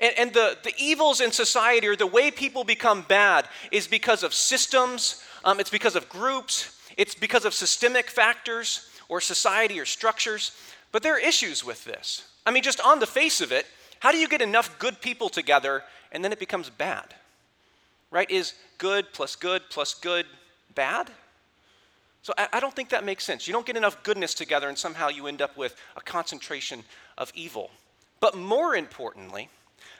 And, 0.00 0.14
and, 0.16 0.32
the, 0.32 0.56
the 0.64 0.72
evils 0.78 1.20
in 1.20 1.32
society 1.32 1.86
or 1.86 1.96
the 1.96 2.06
way 2.06 2.30
people 2.30 2.64
become 2.64 3.02
bad 3.02 3.46
is 3.70 3.86
because 3.86 4.22
of 4.22 4.32
systems, 4.32 5.22
um, 5.44 5.60
it's 5.60 5.68
because 5.68 5.94
of 5.94 6.08
groups, 6.08 6.74
it's 6.96 7.14
because 7.14 7.44
of 7.44 7.52
systemic 7.52 8.08
factors 8.08 8.88
or 9.10 9.20
society 9.20 9.78
or 9.78 9.84
structures. 9.84 10.52
But 10.92 11.02
there 11.02 11.14
are 11.14 11.18
issues 11.18 11.62
with 11.62 11.84
this. 11.84 12.26
I 12.46 12.50
mean, 12.50 12.62
just 12.62 12.80
on 12.80 13.00
the 13.00 13.06
face 13.06 13.42
of 13.42 13.52
it, 13.52 13.66
how 14.00 14.12
do 14.12 14.16
you 14.16 14.28
get 14.28 14.40
enough 14.40 14.78
good 14.78 15.02
people 15.02 15.28
together 15.28 15.82
and 16.10 16.24
then 16.24 16.32
it 16.32 16.38
becomes 16.38 16.70
bad? 16.70 17.14
Right? 18.10 18.30
Is 18.30 18.54
good 18.78 19.12
plus 19.12 19.36
good 19.36 19.60
plus 19.68 19.92
good 19.92 20.24
bad? 20.74 21.10
So 22.22 22.32
I, 22.38 22.48
I 22.54 22.60
don't 22.60 22.74
think 22.74 22.88
that 22.88 23.04
makes 23.04 23.24
sense. 23.24 23.46
You 23.46 23.52
don't 23.52 23.66
get 23.66 23.76
enough 23.76 24.02
goodness 24.04 24.32
together 24.32 24.70
and 24.70 24.78
somehow 24.78 25.08
you 25.10 25.26
end 25.26 25.42
up 25.42 25.54
with 25.58 25.76
a 25.98 26.00
concentration 26.00 26.84
of 27.18 27.30
evil. 27.34 27.70
But 28.20 28.36
more 28.36 28.74
importantly, 28.74 29.48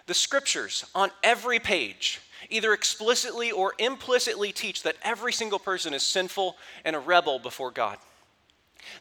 the 0.07 0.15
scriptures 0.15 0.85
on 0.95 1.11
every 1.23 1.59
page 1.59 2.21
either 2.51 2.73
explicitly 2.73 3.51
or 3.51 3.75
implicitly 3.79 4.53
teach 4.53 4.83
that 4.83 4.97
every 5.03 5.33
single 5.33 5.59
person 5.59 5.93
is 5.93 6.03
sinful 6.03 6.57
and 6.85 6.95
a 6.95 7.01
rebel 7.01 7.39
before 7.39 7.71
God. 7.71 7.99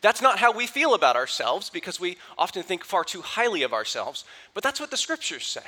That's 0.01 0.21
not 0.21 0.39
how 0.39 0.51
we 0.51 0.67
feel 0.67 0.93
about 0.93 1.15
ourselves 1.15 1.69
because 1.69 1.99
we 1.99 2.17
often 2.37 2.63
think 2.63 2.83
far 2.83 3.03
too 3.03 3.21
highly 3.21 3.63
of 3.63 3.73
ourselves, 3.73 4.25
but 4.53 4.63
that's 4.63 4.79
what 4.79 4.91
the 4.91 4.97
scriptures 4.97 5.45
say. 5.45 5.61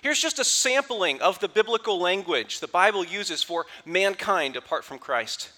Here's 0.00 0.20
just 0.20 0.38
a 0.38 0.44
sampling 0.44 1.20
of 1.20 1.40
the 1.40 1.48
biblical 1.48 1.98
language 1.98 2.60
the 2.60 2.68
Bible 2.68 3.04
uses 3.04 3.42
for 3.42 3.66
mankind 3.84 4.56
apart 4.56 4.84
from 4.84 4.98
Christ. 4.98 5.50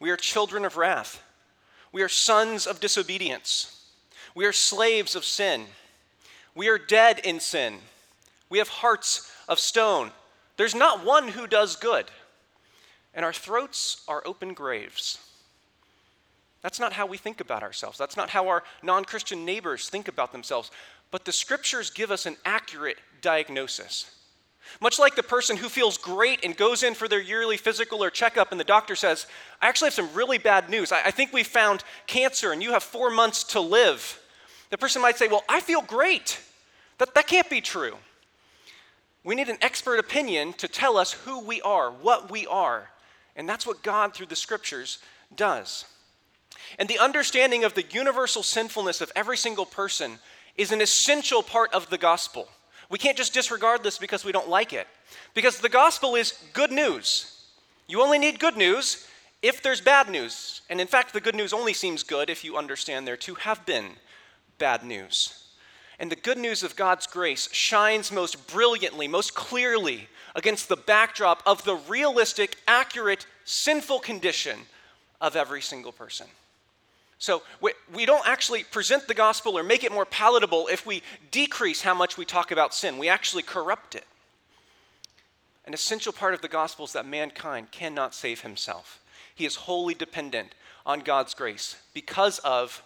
We 0.00 0.10
are 0.10 0.16
children 0.16 0.64
of 0.64 0.76
wrath. 0.76 1.22
We 1.92 2.02
are 2.02 2.08
sons 2.08 2.66
of 2.66 2.80
disobedience. 2.80 3.86
We 4.34 4.46
are 4.46 4.52
slaves 4.52 5.14
of 5.14 5.24
sin. 5.24 5.66
We 6.54 6.68
are 6.68 6.78
dead 6.78 7.20
in 7.20 7.40
sin. 7.40 7.78
We 8.50 8.58
have 8.58 8.68
hearts 8.68 9.30
of 9.48 9.58
stone. 9.58 10.10
There's 10.56 10.74
not 10.74 11.04
one 11.04 11.28
who 11.28 11.46
does 11.46 11.76
good. 11.76 12.06
And 13.14 13.24
our 13.24 13.32
throats 13.32 14.02
are 14.08 14.22
open 14.24 14.54
graves. 14.54 15.18
That's 16.62 16.78
not 16.78 16.92
how 16.92 17.06
we 17.06 17.18
think 17.18 17.40
about 17.40 17.62
ourselves. 17.62 17.98
That's 17.98 18.16
not 18.16 18.30
how 18.30 18.48
our 18.48 18.62
non 18.82 19.04
Christian 19.04 19.44
neighbors 19.44 19.88
think 19.88 20.08
about 20.08 20.32
themselves. 20.32 20.70
But 21.10 21.24
the 21.24 21.32
scriptures 21.32 21.90
give 21.90 22.10
us 22.10 22.24
an 22.24 22.36
accurate 22.44 22.98
diagnosis. 23.20 24.10
Much 24.80 24.98
like 24.98 25.16
the 25.16 25.22
person 25.22 25.56
who 25.56 25.68
feels 25.68 25.98
great 25.98 26.44
and 26.44 26.56
goes 26.56 26.82
in 26.82 26.94
for 26.94 27.08
their 27.08 27.20
yearly 27.20 27.56
physical 27.56 28.02
or 28.02 28.10
checkup, 28.10 28.52
and 28.52 28.60
the 28.60 28.64
doctor 28.64 28.94
says, 28.94 29.26
I 29.60 29.68
actually 29.68 29.86
have 29.86 29.94
some 29.94 30.14
really 30.14 30.38
bad 30.38 30.70
news. 30.70 30.92
I, 30.92 31.06
I 31.06 31.10
think 31.10 31.32
we 31.32 31.42
found 31.42 31.82
cancer 32.06 32.52
and 32.52 32.62
you 32.62 32.72
have 32.72 32.82
four 32.82 33.10
months 33.10 33.42
to 33.44 33.60
live. 33.60 34.21
The 34.72 34.78
person 34.78 35.02
might 35.02 35.18
say, 35.18 35.28
Well, 35.28 35.44
I 35.50 35.60
feel 35.60 35.82
great. 35.82 36.40
That, 36.96 37.14
that 37.14 37.26
can't 37.26 37.48
be 37.50 37.60
true. 37.60 37.94
We 39.22 39.34
need 39.34 39.50
an 39.50 39.58
expert 39.60 39.98
opinion 39.98 40.54
to 40.54 40.66
tell 40.66 40.96
us 40.96 41.12
who 41.12 41.44
we 41.44 41.60
are, 41.60 41.90
what 41.90 42.30
we 42.30 42.46
are. 42.46 42.88
And 43.36 43.46
that's 43.46 43.66
what 43.66 43.82
God, 43.82 44.14
through 44.14 44.26
the 44.26 44.36
scriptures, 44.36 44.98
does. 45.36 45.84
And 46.78 46.88
the 46.88 46.98
understanding 46.98 47.64
of 47.64 47.74
the 47.74 47.84
universal 47.90 48.42
sinfulness 48.42 49.02
of 49.02 49.12
every 49.14 49.36
single 49.36 49.66
person 49.66 50.18
is 50.56 50.72
an 50.72 50.80
essential 50.80 51.42
part 51.42 51.72
of 51.74 51.90
the 51.90 51.98
gospel. 51.98 52.48
We 52.88 52.98
can't 52.98 53.16
just 53.16 53.34
disregard 53.34 53.82
this 53.82 53.98
because 53.98 54.24
we 54.24 54.32
don't 54.32 54.48
like 54.48 54.72
it. 54.72 54.86
Because 55.34 55.60
the 55.60 55.68
gospel 55.68 56.14
is 56.14 56.32
good 56.54 56.72
news. 56.72 57.46
You 57.88 58.00
only 58.00 58.18
need 58.18 58.40
good 58.40 58.56
news 58.56 59.06
if 59.42 59.62
there's 59.62 59.82
bad 59.82 60.08
news. 60.08 60.62
And 60.70 60.80
in 60.80 60.86
fact, 60.86 61.12
the 61.12 61.20
good 61.20 61.34
news 61.34 61.52
only 61.52 61.74
seems 61.74 62.02
good 62.02 62.30
if 62.30 62.42
you 62.42 62.56
understand 62.56 63.06
there 63.06 63.18
to 63.18 63.34
have 63.34 63.66
been 63.66 63.96
bad 64.62 64.84
news. 64.84 65.42
And 65.98 66.08
the 66.08 66.14
good 66.14 66.38
news 66.38 66.62
of 66.62 66.76
God's 66.76 67.08
grace 67.08 67.48
shines 67.50 68.12
most 68.12 68.46
brilliantly, 68.46 69.08
most 69.08 69.34
clearly 69.34 70.06
against 70.36 70.68
the 70.68 70.76
backdrop 70.76 71.42
of 71.44 71.64
the 71.64 71.74
realistic, 71.74 72.58
accurate, 72.68 73.26
sinful 73.44 73.98
condition 73.98 74.60
of 75.20 75.34
every 75.34 75.60
single 75.60 75.90
person. 75.90 76.28
So 77.18 77.42
we, 77.60 77.72
we 77.92 78.06
don't 78.06 78.24
actually 78.24 78.62
present 78.62 79.08
the 79.08 79.14
gospel 79.14 79.58
or 79.58 79.64
make 79.64 79.82
it 79.82 79.90
more 79.90 80.06
palatable 80.06 80.68
if 80.68 80.86
we 80.86 81.02
decrease 81.32 81.82
how 81.82 81.94
much 81.94 82.16
we 82.16 82.24
talk 82.24 82.52
about 82.52 82.72
sin. 82.72 82.98
We 82.98 83.08
actually 83.08 83.42
corrupt 83.42 83.96
it. 83.96 84.06
An 85.66 85.74
essential 85.74 86.12
part 86.12 86.34
of 86.34 86.40
the 86.40 86.46
gospel 86.46 86.84
is 86.84 86.92
that 86.92 87.04
mankind 87.04 87.72
cannot 87.72 88.14
save 88.14 88.42
himself. 88.42 89.00
He 89.34 89.44
is 89.44 89.56
wholly 89.56 89.94
dependent 89.94 90.54
on 90.86 91.00
God's 91.00 91.34
grace 91.34 91.74
because 91.92 92.38
of 92.40 92.84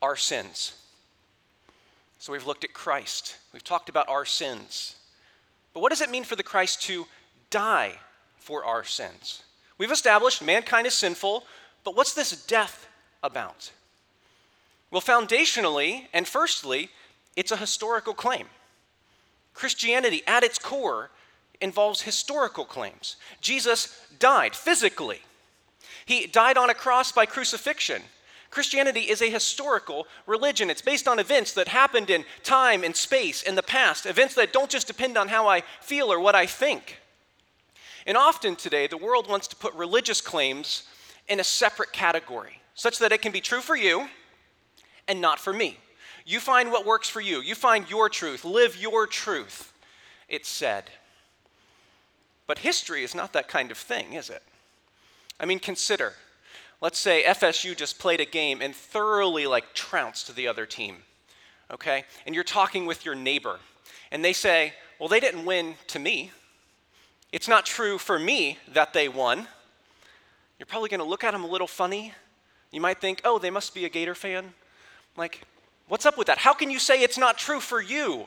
our 0.00 0.14
sins. 0.14 0.74
So 2.18 2.32
we've 2.32 2.46
looked 2.46 2.64
at 2.64 2.72
Christ, 2.72 3.36
we've 3.52 3.64
talked 3.64 3.88
about 3.88 4.08
our 4.08 4.24
sins. 4.24 4.96
But 5.74 5.80
what 5.80 5.90
does 5.90 6.00
it 6.00 6.10
mean 6.10 6.24
for 6.24 6.36
the 6.36 6.42
Christ 6.42 6.82
to 6.82 7.06
die 7.50 7.92
for 8.38 8.64
our 8.64 8.82
sins? 8.84 9.42
We've 9.78 9.92
established 9.92 10.42
mankind 10.42 10.86
is 10.86 10.94
sinful, 10.94 11.44
but 11.84 11.94
what's 11.94 12.14
this 12.14 12.46
death 12.46 12.88
about? 13.22 13.70
Well, 14.90 15.02
foundationally 15.02 16.06
and 16.14 16.26
firstly, 16.26 16.88
it's 17.36 17.52
a 17.52 17.56
historical 17.56 18.14
claim. 18.14 18.46
Christianity, 19.52 20.22
at 20.26 20.42
its 20.42 20.58
core, 20.58 21.10
involves 21.60 22.02
historical 22.02 22.64
claims. 22.64 23.16
Jesus 23.40 24.00
died 24.18 24.56
physically, 24.56 25.20
he 26.06 26.26
died 26.26 26.56
on 26.56 26.70
a 26.70 26.74
cross 26.74 27.12
by 27.12 27.26
crucifixion. 27.26 28.02
Christianity 28.50 29.00
is 29.00 29.20
a 29.20 29.30
historical 29.30 30.06
religion. 30.26 30.70
It's 30.70 30.82
based 30.82 31.08
on 31.08 31.18
events 31.18 31.52
that 31.54 31.68
happened 31.68 32.10
in 32.10 32.24
time 32.42 32.84
and 32.84 32.94
space 32.94 33.42
in 33.42 33.54
the 33.54 33.62
past, 33.62 34.06
events 34.06 34.34
that 34.34 34.52
don't 34.52 34.70
just 34.70 34.86
depend 34.86 35.18
on 35.18 35.28
how 35.28 35.48
I 35.48 35.62
feel 35.80 36.12
or 36.12 36.20
what 36.20 36.34
I 36.34 36.46
think. 36.46 37.00
And 38.06 38.16
often 38.16 38.54
today, 38.54 38.86
the 38.86 38.96
world 38.96 39.28
wants 39.28 39.48
to 39.48 39.56
put 39.56 39.74
religious 39.74 40.20
claims 40.20 40.84
in 41.28 41.40
a 41.40 41.44
separate 41.44 41.92
category, 41.92 42.60
such 42.74 42.98
that 42.98 43.12
it 43.12 43.20
can 43.20 43.32
be 43.32 43.40
true 43.40 43.60
for 43.60 43.76
you 43.76 44.08
and 45.08 45.20
not 45.20 45.40
for 45.40 45.52
me. 45.52 45.78
You 46.24 46.40
find 46.40 46.70
what 46.70 46.86
works 46.86 47.08
for 47.08 47.20
you. 47.20 47.40
You 47.40 47.54
find 47.54 47.88
your 47.90 48.08
truth. 48.08 48.44
Live 48.44 48.76
your 48.76 49.06
truth, 49.06 49.72
it's 50.28 50.48
said. 50.48 50.84
But 52.46 52.58
history 52.58 53.02
is 53.02 53.14
not 53.14 53.32
that 53.32 53.48
kind 53.48 53.70
of 53.70 53.78
thing, 53.78 54.12
is 54.12 54.30
it? 54.30 54.42
I 55.38 55.46
mean, 55.46 55.58
consider. 55.58 56.14
Let's 56.80 56.98
say 56.98 57.24
FSU 57.24 57.76
just 57.76 57.98
played 57.98 58.20
a 58.20 58.26
game 58.26 58.60
and 58.60 58.74
thoroughly 58.74 59.46
like 59.46 59.72
trounced 59.72 60.34
the 60.34 60.46
other 60.46 60.66
team, 60.66 60.96
okay? 61.70 62.04
And 62.26 62.34
you're 62.34 62.44
talking 62.44 62.84
with 62.84 63.04
your 63.04 63.14
neighbor, 63.14 63.58
and 64.12 64.24
they 64.24 64.34
say, 64.34 64.74
Well, 65.00 65.08
they 65.08 65.20
didn't 65.20 65.46
win 65.46 65.76
to 65.88 65.98
me. 65.98 66.32
It's 67.32 67.48
not 67.48 67.66
true 67.66 67.98
for 67.98 68.18
me 68.18 68.58
that 68.72 68.92
they 68.92 69.08
won. 69.08 69.48
You're 70.58 70.66
probably 70.66 70.88
going 70.88 71.00
to 71.00 71.06
look 71.06 71.24
at 71.24 71.32
them 71.32 71.44
a 71.44 71.48
little 71.48 71.66
funny. 71.66 72.12
You 72.70 72.80
might 72.80 73.00
think, 73.00 73.22
Oh, 73.24 73.38
they 73.38 73.50
must 73.50 73.74
be 73.74 73.86
a 73.86 73.88
Gator 73.88 74.14
fan. 74.14 74.52
Like, 75.16 75.42
what's 75.88 76.04
up 76.04 76.18
with 76.18 76.26
that? 76.26 76.38
How 76.38 76.52
can 76.52 76.70
you 76.70 76.78
say 76.78 77.02
it's 77.02 77.18
not 77.18 77.38
true 77.38 77.60
for 77.60 77.80
you 77.80 78.26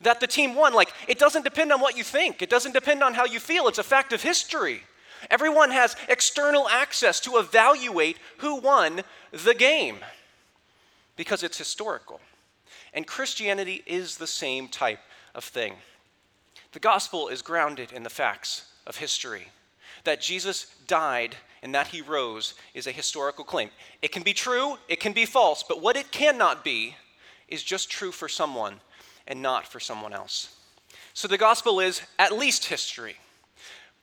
that 0.00 0.18
the 0.18 0.26
team 0.26 0.56
won? 0.56 0.74
Like, 0.74 0.92
it 1.06 1.20
doesn't 1.20 1.44
depend 1.44 1.72
on 1.72 1.80
what 1.80 1.96
you 1.96 2.02
think, 2.02 2.42
it 2.42 2.50
doesn't 2.50 2.72
depend 2.72 3.04
on 3.04 3.14
how 3.14 3.24
you 3.24 3.38
feel. 3.38 3.68
It's 3.68 3.78
a 3.78 3.84
fact 3.84 4.12
of 4.12 4.20
history. 4.20 4.82
Everyone 5.30 5.70
has 5.70 5.96
external 6.08 6.68
access 6.68 7.20
to 7.20 7.38
evaluate 7.38 8.18
who 8.38 8.56
won 8.56 9.02
the 9.32 9.54
game 9.54 9.98
because 11.16 11.42
it's 11.42 11.58
historical. 11.58 12.20
And 12.92 13.06
Christianity 13.06 13.82
is 13.86 14.16
the 14.16 14.26
same 14.26 14.68
type 14.68 15.00
of 15.34 15.44
thing. 15.44 15.74
The 16.72 16.80
gospel 16.80 17.28
is 17.28 17.42
grounded 17.42 17.92
in 17.92 18.02
the 18.02 18.10
facts 18.10 18.72
of 18.86 18.96
history. 18.96 19.48
That 20.04 20.20
Jesus 20.20 20.66
died 20.86 21.36
and 21.62 21.74
that 21.74 21.88
he 21.88 22.02
rose 22.02 22.54
is 22.74 22.86
a 22.86 22.92
historical 22.92 23.44
claim. 23.44 23.70
It 24.02 24.12
can 24.12 24.22
be 24.22 24.34
true, 24.34 24.76
it 24.88 25.00
can 25.00 25.12
be 25.12 25.24
false, 25.24 25.64
but 25.66 25.80
what 25.80 25.96
it 25.96 26.10
cannot 26.10 26.62
be 26.62 26.96
is 27.48 27.62
just 27.62 27.90
true 27.90 28.12
for 28.12 28.28
someone 28.28 28.80
and 29.26 29.40
not 29.40 29.66
for 29.66 29.80
someone 29.80 30.12
else. 30.12 30.56
So 31.14 31.28
the 31.28 31.38
gospel 31.38 31.80
is 31.80 32.02
at 32.18 32.36
least 32.36 32.66
history. 32.66 33.16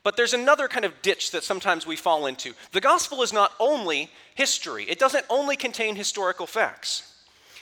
But 0.04 0.18
there's 0.18 0.34
another 0.34 0.68
kind 0.68 0.86
of 0.86 1.02
ditch 1.02 1.32
that 1.32 1.44
sometimes 1.44 1.86
we 1.86 1.96
fall 1.96 2.26
into. 2.26 2.54
The 2.72 2.82
gospel 2.82 3.22
is 3.22 3.32
not 3.32 3.54
only 3.60 4.10
history, 4.34 4.86
it 4.90 5.00
doesn't 5.00 5.26
only 5.30 5.56
contain 5.56 5.96
historical 5.96 6.48
facts. 6.48 7.08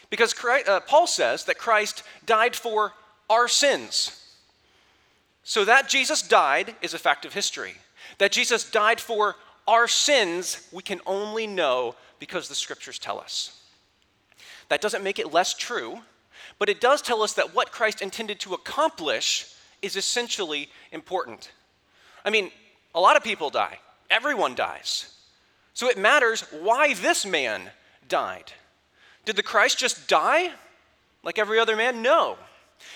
Because 0.10 0.34
Christ, 0.34 0.68
uh, 0.68 0.80
Paul 0.80 1.06
says 1.06 1.46
that 1.46 1.58
Christ 1.58 2.04
died 2.26 2.56
for 2.56 2.94
our 3.30 3.48
sins. 3.48 4.16
So 5.44 5.66
that 5.66 5.90
Jesus 5.90 6.22
died 6.22 6.76
is 6.82 6.94
a 6.94 7.00
fact 7.00 7.26
of 7.26 7.34
history. 7.34 7.74
That 8.18 8.32
Jesus 8.32 8.70
died 8.70 9.00
for 9.00 9.36
our 9.68 9.88
sins, 9.88 10.68
we 10.72 10.82
can 10.82 11.02
only 11.06 11.46
know 11.46 11.96
because 12.20 12.48
the 12.48 12.56
scriptures 12.56 12.98
tell 12.98 13.20
us. 13.20 13.62
That 14.70 14.82
doesn't 14.82 15.04
make 15.04 15.20
it 15.20 15.34
less 15.34 15.54
true, 15.54 16.00
but 16.58 16.70
it 16.70 16.82
does 16.82 17.02
tell 17.02 17.22
us 17.22 17.34
that 17.34 17.54
what 17.54 17.72
Christ 17.72 18.02
intended 18.02 18.40
to 18.42 18.54
accomplish 18.54 19.54
is 19.82 19.96
essentially 19.96 20.70
important. 20.92 21.52
I 22.24 22.30
mean, 22.30 22.52
a 22.94 23.00
lot 23.00 23.16
of 23.16 23.24
people 23.24 23.50
die, 23.50 23.80
everyone 24.10 24.56
dies. 24.56 25.14
So 25.74 25.90
it 25.90 25.98
matters 25.98 26.42
why 26.52 26.94
this 26.94 27.26
man 27.26 27.70
died. 28.08 28.52
Did 29.26 29.36
the 29.36 29.44
Christ 29.44 29.78
just 29.78 30.08
die 30.08 30.52
like 31.24 31.38
every 31.38 31.60
other 31.60 31.76
man? 31.76 32.02
No, 32.02 32.38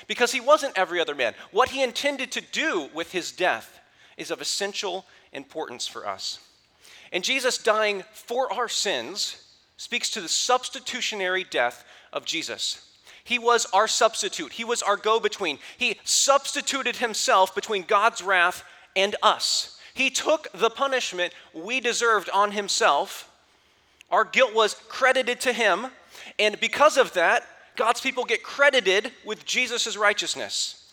because 0.08 0.32
he 0.32 0.42
wasn't 0.42 0.78
every 0.78 1.00
other 1.00 1.16
man. 1.16 1.34
What 1.52 1.70
he 1.70 1.84
intended 1.84 2.32
to 2.34 2.42
do 2.42 2.90
with 2.94 3.12
his 3.12 3.32
death 3.32 3.80
is 4.18 4.32
of 4.32 4.42
essential 4.42 5.06
importance 5.32 5.88
for 5.88 6.08
us. 6.08 6.40
And 7.12 7.24
Jesus 7.24 7.58
dying 7.58 8.04
for 8.12 8.52
our 8.52 8.68
sins 8.68 9.38
speaks 9.78 10.10
to 10.12 10.22
the 10.22 10.30
substitutionary 10.30 11.44
death 11.44 11.86
of 12.12 12.26
Jesus. 12.26 12.90
He 13.24 13.40
was 13.40 13.66
our 13.72 13.88
substitute, 13.88 14.54
He 14.54 14.66
was 14.66 14.82
our 14.82 14.98
go 14.98 15.20
between. 15.20 15.60
He 15.78 16.00
substituted 16.04 16.98
Himself 16.98 17.56
between 17.56 17.84
God's 17.84 18.22
wrath 18.22 18.64
and 18.96 19.16
us. 19.22 19.80
He 19.94 20.10
took 20.10 20.52
the 20.54 20.70
punishment 20.70 21.34
we 21.54 21.80
deserved 21.80 22.30
on 22.34 22.52
Himself. 22.52 23.30
Our 24.10 24.26
guilt 24.26 24.54
was 24.54 24.76
credited 24.90 25.40
to 25.42 25.54
Him, 25.54 25.88
and 26.40 26.60
because 26.60 26.98
of 26.98 27.14
that, 27.14 27.48
God's 27.76 28.02
people 28.02 28.24
get 28.24 28.44
credited 28.44 29.12
with 29.26 29.46
Jesus' 29.46 29.98
righteousness. 29.98 30.92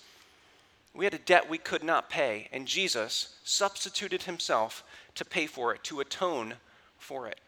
We 0.95 1.04
had 1.04 1.14
a 1.14 1.19
debt 1.19 1.49
we 1.49 1.59
could 1.59 1.85
not 1.85 2.11
pay, 2.11 2.49
and 2.52 2.66
Jesus 2.66 3.37
substituted 3.45 4.25
Himself 4.25 4.83
to 5.14 5.25
pay 5.25 5.47
for 5.47 5.75
it, 5.75 5.85
to 5.85 6.00
atone 6.00 6.54
for 6.99 7.26
it. 7.26 7.40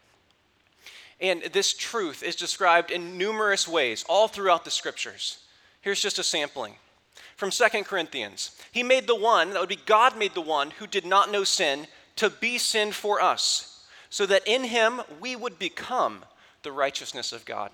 And 1.19 1.43
this 1.53 1.73
truth 1.73 2.21
is 2.23 2.35
described 2.35 2.91
in 2.91 3.17
numerous 3.17 3.67
ways 3.67 4.03
all 4.09 4.27
throughout 4.27 4.65
the 4.65 4.71
scriptures. 4.71 5.39
Here's 5.81 6.01
just 6.01 6.19
a 6.19 6.23
sampling. 6.23 6.75
From 7.35 7.51
2 7.51 7.83
Corinthians, 7.83 8.51
he 8.71 8.83
made 8.83 9.07
the 9.07 9.15
one, 9.15 9.51
that 9.51 9.59
would 9.59 9.69
be 9.69 9.75
God 9.75 10.17
made 10.17 10.33
the 10.33 10.41
one 10.41 10.71
who 10.71 10.87
did 10.87 11.05
not 11.05 11.31
know 11.31 11.43
sin 11.43 11.87
to 12.17 12.29
be 12.29 12.57
sin 12.57 12.91
for 12.91 13.21
us, 13.21 13.85
so 14.09 14.25
that 14.25 14.47
in 14.47 14.65
him 14.65 15.01
we 15.19 15.35
would 15.35 15.57
become 15.57 16.25
the 16.61 16.71
righteousness 16.71 17.31
of 17.31 17.45
God. 17.45 17.71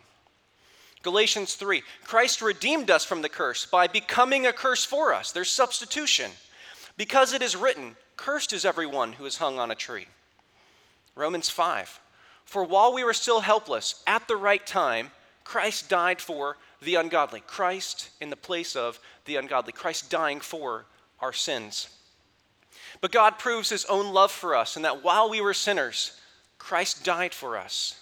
Galatians 1.02 1.56
3, 1.56 1.82
Christ 2.04 2.42
redeemed 2.42 2.92
us 2.92 3.06
from 3.06 3.22
the 3.22 3.30
curse 3.30 3.66
by 3.66 3.88
becoming 3.88 4.46
a 4.46 4.54
curse 4.54 4.84
for 4.84 5.14
us. 5.14 5.32
There's 5.32 5.52
substitution. 5.52 6.32
Because 6.98 7.32
it 7.32 7.42
is 7.42 7.56
written, 7.56 7.96
Cursed 8.18 8.52
is 8.52 8.66
everyone 8.66 9.14
who 9.14 9.26
is 9.26 9.38
hung 9.38 9.60
on 9.60 9.72
a 9.72 9.76
tree. 9.76 10.08
Romans 11.16 11.50
5, 11.50 12.02
For 12.44 12.66
while 12.66 12.94
we 12.94 13.06
were 13.06 13.14
still 13.14 13.40
helpless, 13.40 14.04
at 14.06 14.28
the 14.28 14.36
right 14.36 14.66
time, 14.66 15.12
Christ 15.46 15.88
died 15.88 16.22
for 16.22 16.58
the 16.82 16.96
ungodly. 16.96 17.42
Christ 17.42 18.10
in 18.22 18.30
the 18.30 18.36
place 18.36 18.76
of 18.76 19.00
the 19.26 19.36
ungodly. 19.36 19.74
Christ 19.74 20.10
dying 20.10 20.40
for 20.40 20.86
our 21.20 21.34
sins. 21.34 21.90
But 23.02 23.12
God 23.12 23.40
proves 23.40 23.70
his 23.70 23.86
own 23.86 24.14
love 24.14 24.32
for 24.32 24.56
us, 24.56 24.76
and 24.76 24.86
that 24.86 25.04
while 25.04 25.30
we 25.30 25.42
were 25.42 25.54
sinners, 25.54 26.20
Christ 26.58 27.04
died 27.04 27.34
for 27.34 27.58
us. 27.58 27.96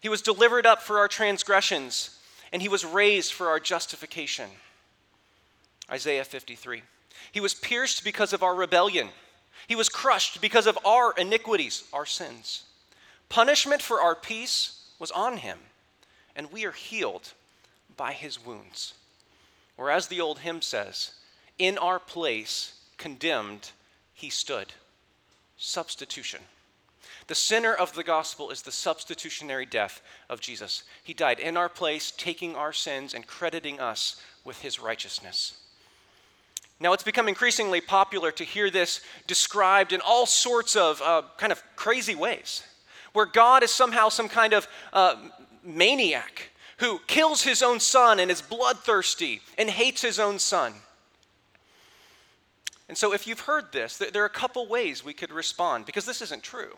He 0.00 0.08
was 0.08 0.22
delivered 0.22 0.66
up 0.66 0.82
for 0.82 0.98
our 0.98 1.08
transgressions, 1.08 2.18
and 2.52 2.62
he 2.62 2.68
was 2.68 2.84
raised 2.84 3.32
for 3.32 3.48
our 3.48 3.58
justification. 3.58 4.50
Isaiah 5.90 6.24
53. 6.24 6.82
He 7.32 7.40
was 7.40 7.54
pierced 7.54 8.04
because 8.04 8.32
of 8.32 8.42
our 8.42 8.54
rebellion. 8.54 9.08
He 9.66 9.74
was 9.74 9.88
crushed 9.88 10.40
because 10.40 10.66
of 10.66 10.78
our 10.84 11.12
iniquities, 11.16 11.84
our 11.92 12.06
sins. 12.06 12.64
Punishment 13.28 13.82
for 13.82 14.00
our 14.00 14.14
peace 14.14 14.90
was 14.98 15.10
on 15.10 15.38
him, 15.38 15.58
and 16.36 16.52
we 16.52 16.64
are 16.64 16.72
healed 16.72 17.32
by 17.96 18.12
his 18.12 18.44
wounds. 18.44 18.94
Or 19.76 19.90
as 19.90 20.08
the 20.08 20.20
old 20.20 20.40
hymn 20.40 20.62
says, 20.62 21.12
in 21.58 21.78
our 21.78 21.98
place, 21.98 22.80
condemned, 22.96 23.70
he 24.14 24.30
stood. 24.30 24.72
Substitution. 25.56 26.40
The 27.26 27.34
center 27.34 27.74
of 27.74 27.94
the 27.94 28.04
gospel 28.04 28.50
is 28.50 28.62
the 28.62 28.72
substitutionary 28.72 29.66
death 29.66 30.00
of 30.28 30.40
Jesus. 30.40 30.84
He 31.02 31.14
died 31.14 31.40
in 31.40 31.56
our 31.56 31.68
place, 31.68 32.12
taking 32.16 32.54
our 32.54 32.72
sins 32.72 33.14
and 33.14 33.26
crediting 33.26 33.80
us 33.80 34.20
with 34.44 34.60
his 34.60 34.78
righteousness. 34.78 35.58
Now, 36.78 36.92
it's 36.92 37.02
become 37.02 37.26
increasingly 37.26 37.80
popular 37.80 38.30
to 38.32 38.44
hear 38.44 38.70
this 38.70 39.00
described 39.26 39.92
in 39.92 40.00
all 40.02 40.26
sorts 40.26 40.76
of 40.76 41.00
uh, 41.00 41.22
kind 41.38 41.50
of 41.50 41.62
crazy 41.74 42.14
ways, 42.14 42.62
where 43.12 43.26
God 43.26 43.62
is 43.62 43.70
somehow 43.70 44.10
some 44.10 44.28
kind 44.28 44.52
of 44.52 44.68
uh, 44.92 45.16
maniac 45.64 46.50
who 46.78 47.00
kills 47.06 47.42
his 47.42 47.62
own 47.62 47.80
son 47.80 48.20
and 48.20 48.30
is 48.30 48.42
bloodthirsty 48.42 49.40
and 49.56 49.70
hates 49.70 50.02
his 50.02 50.18
own 50.18 50.38
son. 50.38 50.74
And 52.88 52.96
so, 52.96 53.12
if 53.12 53.26
you've 53.26 53.40
heard 53.40 53.72
this, 53.72 53.98
there 53.98 54.22
are 54.22 54.26
a 54.26 54.30
couple 54.30 54.66
ways 54.68 55.04
we 55.04 55.12
could 55.12 55.32
respond 55.32 55.86
because 55.86 56.04
this 56.04 56.22
isn't 56.22 56.42
true. 56.42 56.76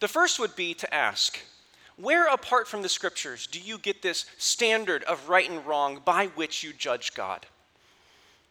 The 0.00 0.08
first 0.08 0.38
would 0.38 0.54
be 0.54 0.74
to 0.74 0.94
ask, 0.94 1.40
where 1.96 2.26
apart 2.26 2.68
from 2.68 2.82
the 2.82 2.88
scriptures 2.88 3.46
do 3.46 3.60
you 3.60 3.78
get 3.78 4.02
this 4.02 4.24
standard 4.38 5.02
of 5.04 5.28
right 5.28 5.48
and 5.48 5.64
wrong 5.66 6.00
by 6.04 6.26
which 6.26 6.62
you 6.62 6.72
judge 6.72 7.14
God? 7.14 7.46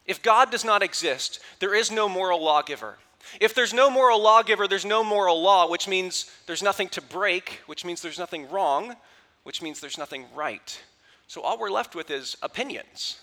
If 0.06 0.22
God 0.22 0.52
does 0.52 0.65
not 0.65 0.84
exist, 0.84 1.39
there 1.60 1.76
is 1.76 1.91
no 1.91 2.10
moral 2.10 2.44
lawgiver. 2.44 2.98
If 3.39 3.54
there's 3.54 3.74
no 3.74 3.89
moral 3.89 4.22
lawgiver, 4.22 4.67
there's 4.67 4.86
no 4.86 5.04
moral 5.04 5.41
law, 5.41 5.70
which 5.70 5.88
means 5.88 6.30
there's 6.48 6.63
nothing 6.63 6.89
to 6.89 7.02
break, 7.02 7.62
which 7.67 7.86
means 7.86 8.02
there's 8.02 8.20
nothing 8.20 8.50
wrong, 8.50 8.96
which 9.43 9.62
means 9.62 9.80
there's 9.80 9.97
nothing 9.97 10.25
right. 10.36 10.82
So 11.27 11.41
all 11.41 11.58
we're 11.58 11.69
left 11.69 11.95
with 11.95 12.12
is 12.12 12.38
opinions. 12.41 13.19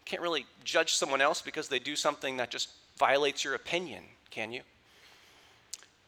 You 0.00 0.04
can't 0.04 0.22
really 0.22 0.46
judge 0.64 0.94
someone 0.94 1.20
else 1.20 1.42
because 1.42 1.68
they 1.68 1.78
do 1.78 1.96
something 1.96 2.36
that 2.38 2.50
just 2.50 2.70
violates 2.98 3.44
your 3.44 3.54
opinion, 3.54 4.04
can 4.30 4.52
you? 4.52 4.62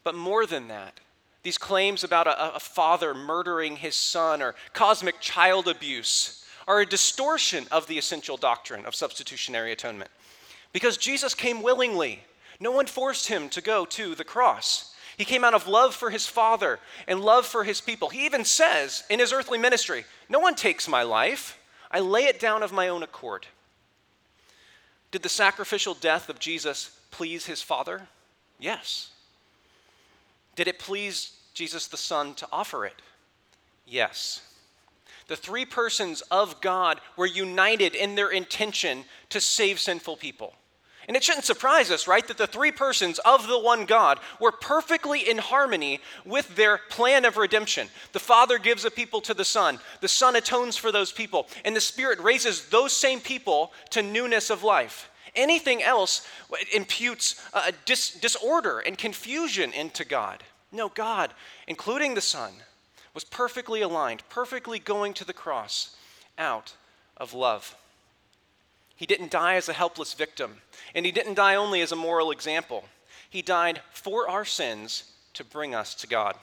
But 0.05 0.15
more 0.15 0.47
than 0.47 0.69
that, 0.69 1.01
these 1.43 1.59
claims 1.59 2.05
about 2.05 2.27
a, 2.27 2.57
a 2.57 2.61
father 2.61 3.15
murdering 3.15 3.77
his 3.77 3.97
son 3.97 4.43
or 4.43 4.55
cosmic 4.73 5.21
child 5.21 5.69
abuse 5.69 6.45
are 6.69 6.81
a 6.81 6.87
distortion 6.87 7.67
of 7.73 7.87
the 7.87 7.99
essential 7.99 8.37
doctrine 8.37 8.85
of 8.87 8.95
substitutionary 8.95 9.73
atonement. 9.73 10.11
Because 10.73 10.97
Jesus 10.97 11.35
came 11.35 11.63
willingly, 11.63 12.21
no 12.61 12.71
one 12.71 12.87
forced 12.87 13.29
him 13.29 13.49
to 13.51 13.61
go 13.61 13.85
to 13.87 14.15
the 14.15 14.25
cross. 14.25 14.95
He 15.23 15.27
came 15.27 15.45
out 15.45 15.55
of 15.55 15.69
love 15.69 15.95
for 15.95 16.11
his 16.11 16.27
Father 16.27 16.81
and 17.07 17.21
love 17.21 17.47
for 17.47 17.63
his 17.63 17.81
people. 17.81 18.09
He 18.09 18.27
even 18.27 18.45
says 18.45 19.05
in 19.09 19.21
his 19.21 19.33
earthly 19.33 19.57
ministry, 19.57 20.05
No 20.29 20.41
one 20.41 20.57
takes 20.57 20.89
my 20.89 21.05
life, 21.05 21.61
I 21.93 22.01
lay 22.01 22.25
it 22.25 22.41
down 22.41 22.65
of 22.65 22.73
my 22.73 22.89
own 22.89 23.05
accord. 23.05 23.47
Did 25.13 25.23
the 25.23 25.29
sacrificial 25.29 25.95
death 25.95 26.29
of 26.29 26.41
Jesus 26.41 26.99
please 27.13 27.47
his 27.47 27.63
Father? 27.63 28.09
Yes. 28.59 29.13
Did 30.57 30.67
it 30.67 30.81
please 30.81 31.37
Jesus 31.55 31.87
the 31.87 31.97
Son 31.97 32.35
to 32.35 32.49
offer 32.51 32.85
it? 32.85 33.01
Yes 33.87 34.41
the 35.29 35.37
three 35.37 35.65
persons 35.65 36.21
of 36.33 36.61
God 36.61 37.01
were 37.17 37.27
united 37.27 37.95
in 37.95 38.17
their 38.17 38.31
intention 38.31 39.05
to 39.31 39.41
save 39.41 39.79
sinful 39.81 40.17
people. 40.17 40.53
And 41.09 41.17
it 41.17 41.25
shouldn't 41.25 41.45
surprise 41.45 41.91
us, 41.91 42.07
right, 42.07 42.27
that 42.29 42.39
the 42.39 42.47
three 42.47 42.71
persons 42.71 43.19
of 43.21 43.49
the 43.49 43.59
one 43.59 43.87
God 43.87 44.21
were 44.39 44.53
perfectly 44.53 45.29
in 45.29 45.39
harmony 45.39 46.01
with 46.25 46.55
their 46.55 46.79
plan 46.91 47.25
of 47.25 47.37
redemption. 47.37 47.89
The 48.13 48.21
Father 48.21 48.59
gives 48.59 48.85
a 48.85 48.91
people 48.91 49.21
to 49.23 49.35
the 49.35 49.45
Son, 49.45 49.81
the 50.01 50.09
Son 50.09 50.37
atones 50.37 50.77
for 50.77 50.93
those 50.93 51.11
people, 51.11 51.49
and 51.65 51.75
the 51.75 51.81
Spirit 51.81 52.21
raises 52.21 52.69
those 52.69 52.93
same 52.93 53.21
people 53.21 53.73
to 53.91 54.03
newness 54.03 54.49
of 54.49 54.63
life. 54.63 55.11
Anything 55.35 55.83
else 55.83 56.27
imputes 56.75 57.41
a 57.53 57.73
dis- 57.85 58.13
disorder 58.13 58.81
and 58.81 58.97
confusion 58.97 59.73
into 59.73 60.05
God. 60.05 60.45
No, 60.71 60.89
God, 60.89 61.33
including 61.67 62.15
the 62.15 62.21
Son, 62.21 62.53
was 63.15 63.25
perfectly 63.25 63.83
aligned, 63.83 64.23
perfectly 64.29 64.79
going 64.79 65.15
to 65.15 65.25
the 65.25 65.33
cross 65.33 65.97
out 66.39 66.75
of 67.17 67.35
love. 67.35 67.77
He 69.03 69.07
didn't 69.07 69.33
die 69.33 69.57
as 69.57 69.69
a 69.69 69.73
helpless 69.73 70.15
victim, 70.15 70.59
and 70.95 71.05
he 71.05 71.11
didn't 71.11 71.35
die 71.35 71.57
only 71.57 71.81
as 71.81 71.91
a 71.91 71.97
moral 71.97 72.31
example. 72.31 72.85
He 73.29 73.43
died 73.43 73.81
for 73.91 74.29
our 74.29 74.45
sins 74.45 75.11
to 75.35 75.43
bring 75.43 75.75
us 75.75 75.97
to 75.97 76.07
God. 76.07 76.37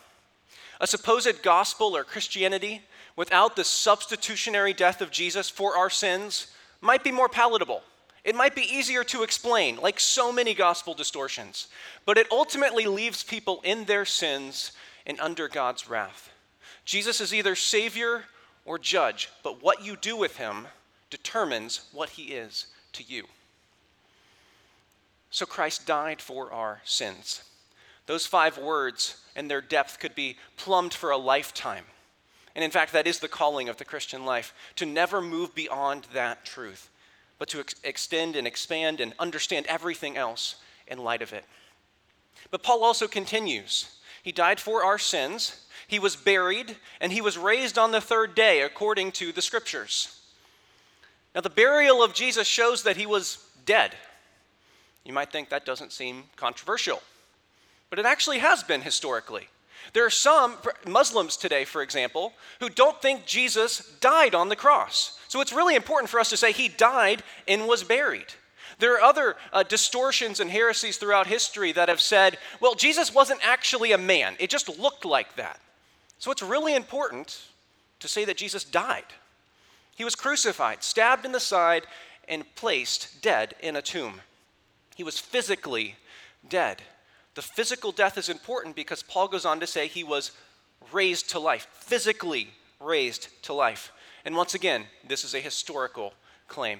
A 0.81 0.85
supposed 0.85 1.41
gospel 1.41 1.95
or 1.95 2.03
Christianity 2.03 2.81
without 3.15 3.55
the 3.55 3.63
substitutionary 3.63 4.73
death 4.73 4.99
of 4.99 5.09
Jesus 5.09 5.49
for 5.49 5.77
our 5.77 5.89
sins 5.89 6.47
might 6.81 7.01
be 7.01 7.13
more 7.13 7.29
palatable. 7.29 7.81
It 8.25 8.35
might 8.35 8.55
be 8.55 8.75
easier 8.75 9.05
to 9.05 9.23
explain, 9.23 9.77
like 9.77 10.01
so 10.01 10.29
many 10.33 10.53
gospel 10.53 10.93
distortions, 10.93 11.69
but 12.05 12.17
it 12.17 12.27
ultimately 12.29 12.87
leaves 12.87 13.23
people 13.23 13.61
in 13.63 13.85
their 13.85 14.03
sins 14.03 14.73
and 15.05 15.17
under 15.21 15.47
God's 15.47 15.89
wrath. 15.89 16.29
Jesus 16.83 17.21
is 17.21 17.33
either 17.33 17.55
Savior 17.55 18.25
or 18.65 18.77
judge, 18.77 19.29
but 19.43 19.63
what 19.63 19.85
you 19.85 19.95
do 19.95 20.17
with 20.17 20.35
him 20.35 20.67
determines 21.09 21.81
what 21.91 22.09
he 22.09 22.33
is 22.33 22.67
to 22.93 23.03
you. 23.03 23.25
So 25.31 25.45
Christ 25.45 25.85
died 25.85 26.21
for 26.21 26.51
our 26.51 26.81
sins. 26.83 27.43
Those 28.07 28.25
five 28.25 28.57
words 28.57 29.21
and 29.35 29.49
their 29.49 29.61
depth 29.61 29.99
could 29.99 30.15
be 30.15 30.37
plumbed 30.57 30.93
for 30.93 31.11
a 31.11 31.17
lifetime. 31.17 31.85
And 32.55 32.63
in 32.63 32.71
fact, 32.71 32.91
that 32.93 33.07
is 33.07 33.19
the 33.19 33.27
calling 33.27 33.69
of 33.69 33.77
the 33.77 33.85
Christian 33.85 34.25
life 34.25 34.53
to 34.77 34.85
never 34.85 35.21
move 35.21 35.53
beyond 35.53 36.07
that 36.13 36.45
truth, 36.45 36.89
but 37.37 37.47
to 37.49 37.59
ex- 37.59 37.75
extend 37.83 38.35
and 38.35 38.47
expand 38.47 38.99
and 38.99 39.13
understand 39.19 39.67
everything 39.67 40.17
else 40.17 40.55
in 40.87 40.97
light 40.97 41.21
of 41.21 41.31
it. 41.31 41.45
But 42.49 42.63
Paul 42.63 42.83
also 42.83 43.07
continues. 43.07 43.95
He 44.23 44.31
died 44.31 44.59
for 44.59 44.83
our 44.83 44.97
sins, 44.97 45.65
he 45.87 45.99
was 45.99 46.15
buried, 46.15 46.75
and 46.99 47.11
he 47.11 47.21
was 47.21 47.37
raised 47.37 47.77
on 47.77 47.91
the 47.91 48.01
third 48.01 48.35
day 48.35 48.61
according 48.61 49.11
to 49.13 49.31
the 49.31 49.41
scriptures. 49.41 50.18
Now, 51.35 51.41
the 51.41 51.49
burial 51.49 52.03
of 52.03 52.13
Jesus 52.13 52.47
shows 52.47 52.83
that 52.83 52.97
he 52.97 53.05
was 53.05 53.37
dead. 53.65 53.95
You 55.05 55.13
might 55.13 55.31
think 55.31 55.49
that 55.49 55.65
doesn't 55.65 55.91
seem 55.91 56.23
controversial, 56.35 57.01
but 57.89 57.99
it 57.99 58.05
actually 58.05 58.39
has 58.39 58.63
been 58.63 58.81
historically. 58.81 59.47
There 59.93 60.05
are 60.05 60.11
some 60.11 60.57
Muslims 60.85 61.37
today, 61.37 61.65
for 61.65 61.81
example, 61.81 62.33
who 62.59 62.69
don't 62.69 63.01
think 63.01 63.25
Jesus 63.25 63.95
died 64.01 64.35
on 64.35 64.49
the 64.49 64.55
cross. 64.55 65.19
So 65.27 65.41
it's 65.41 65.53
really 65.53 65.75
important 65.75 66.09
for 66.09 66.19
us 66.19 66.29
to 66.29 66.37
say 66.37 66.51
he 66.51 66.67
died 66.67 67.23
and 67.47 67.67
was 67.67 67.83
buried. 67.83 68.27
There 68.79 68.95
are 68.95 69.01
other 69.01 69.35
uh, 69.51 69.63
distortions 69.63 70.39
and 70.39 70.49
heresies 70.49 70.97
throughout 70.97 71.27
history 71.27 71.71
that 71.73 71.89
have 71.89 72.01
said, 72.01 72.37
well, 72.59 72.75
Jesus 72.75 73.13
wasn't 73.13 73.45
actually 73.45 73.91
a 73.91 73.97
man, 73.97 74.35
it 74.39 74.49
just 74.49 74.79
looked 74.79 75.05
like 75.05 75.35
that. 75.35 75.59
So 76.17 76.31
it's 76.31 76.43
really 76.43 76.75
important 76.75 77.41
to 77.99 78.07
say 78.07 78.25
that 78.25 78.37
Jesus 78.37 78.63
died. 78.63 79.05
He 79.99 80.05
was 80.05 80.15
crucified, 80.15 80.81
stabbed 80.81 81.25
in 81.25 81.33
the 81.33 81.41
side, 81.41 81.85
and 82.25 82.55
placed 82.55 83.21
dead 83.21 83.53
in 83.59 83.75
a 83.75 83.81
tomb. 83.81 84.21
He 84.95 85.03
was 85.03 85.19
physically 85.19 85.97
dead. 86.47 86.81
The 87.35 87.41
physical 87.41 87.91
death 87.91 88.17
is 88.17 88.29
important 88.29 88.77
because 88.77 89.03
Paul 89.03 89.27
goes 89.27 89.43
on 89.43 89.59
to 89.59 89.67
say 89.67 89.87
he 89.87 90.05
was 90.05 90.31
raised 90.93 91.29
to 91.31 91.39
life, 91.39 91.67
physically 91.73 92.51
raised 92.79 93.27
to 93.43 93.53
life. 93.53 93.91
And 94.23 94.37
once 94.37 94.53
again, 94.53 94.85
this 95.05 95.25
is 95.25 95.35
a 95.35 95.41
historical 95.41 96.13
claim. 96.47 96.79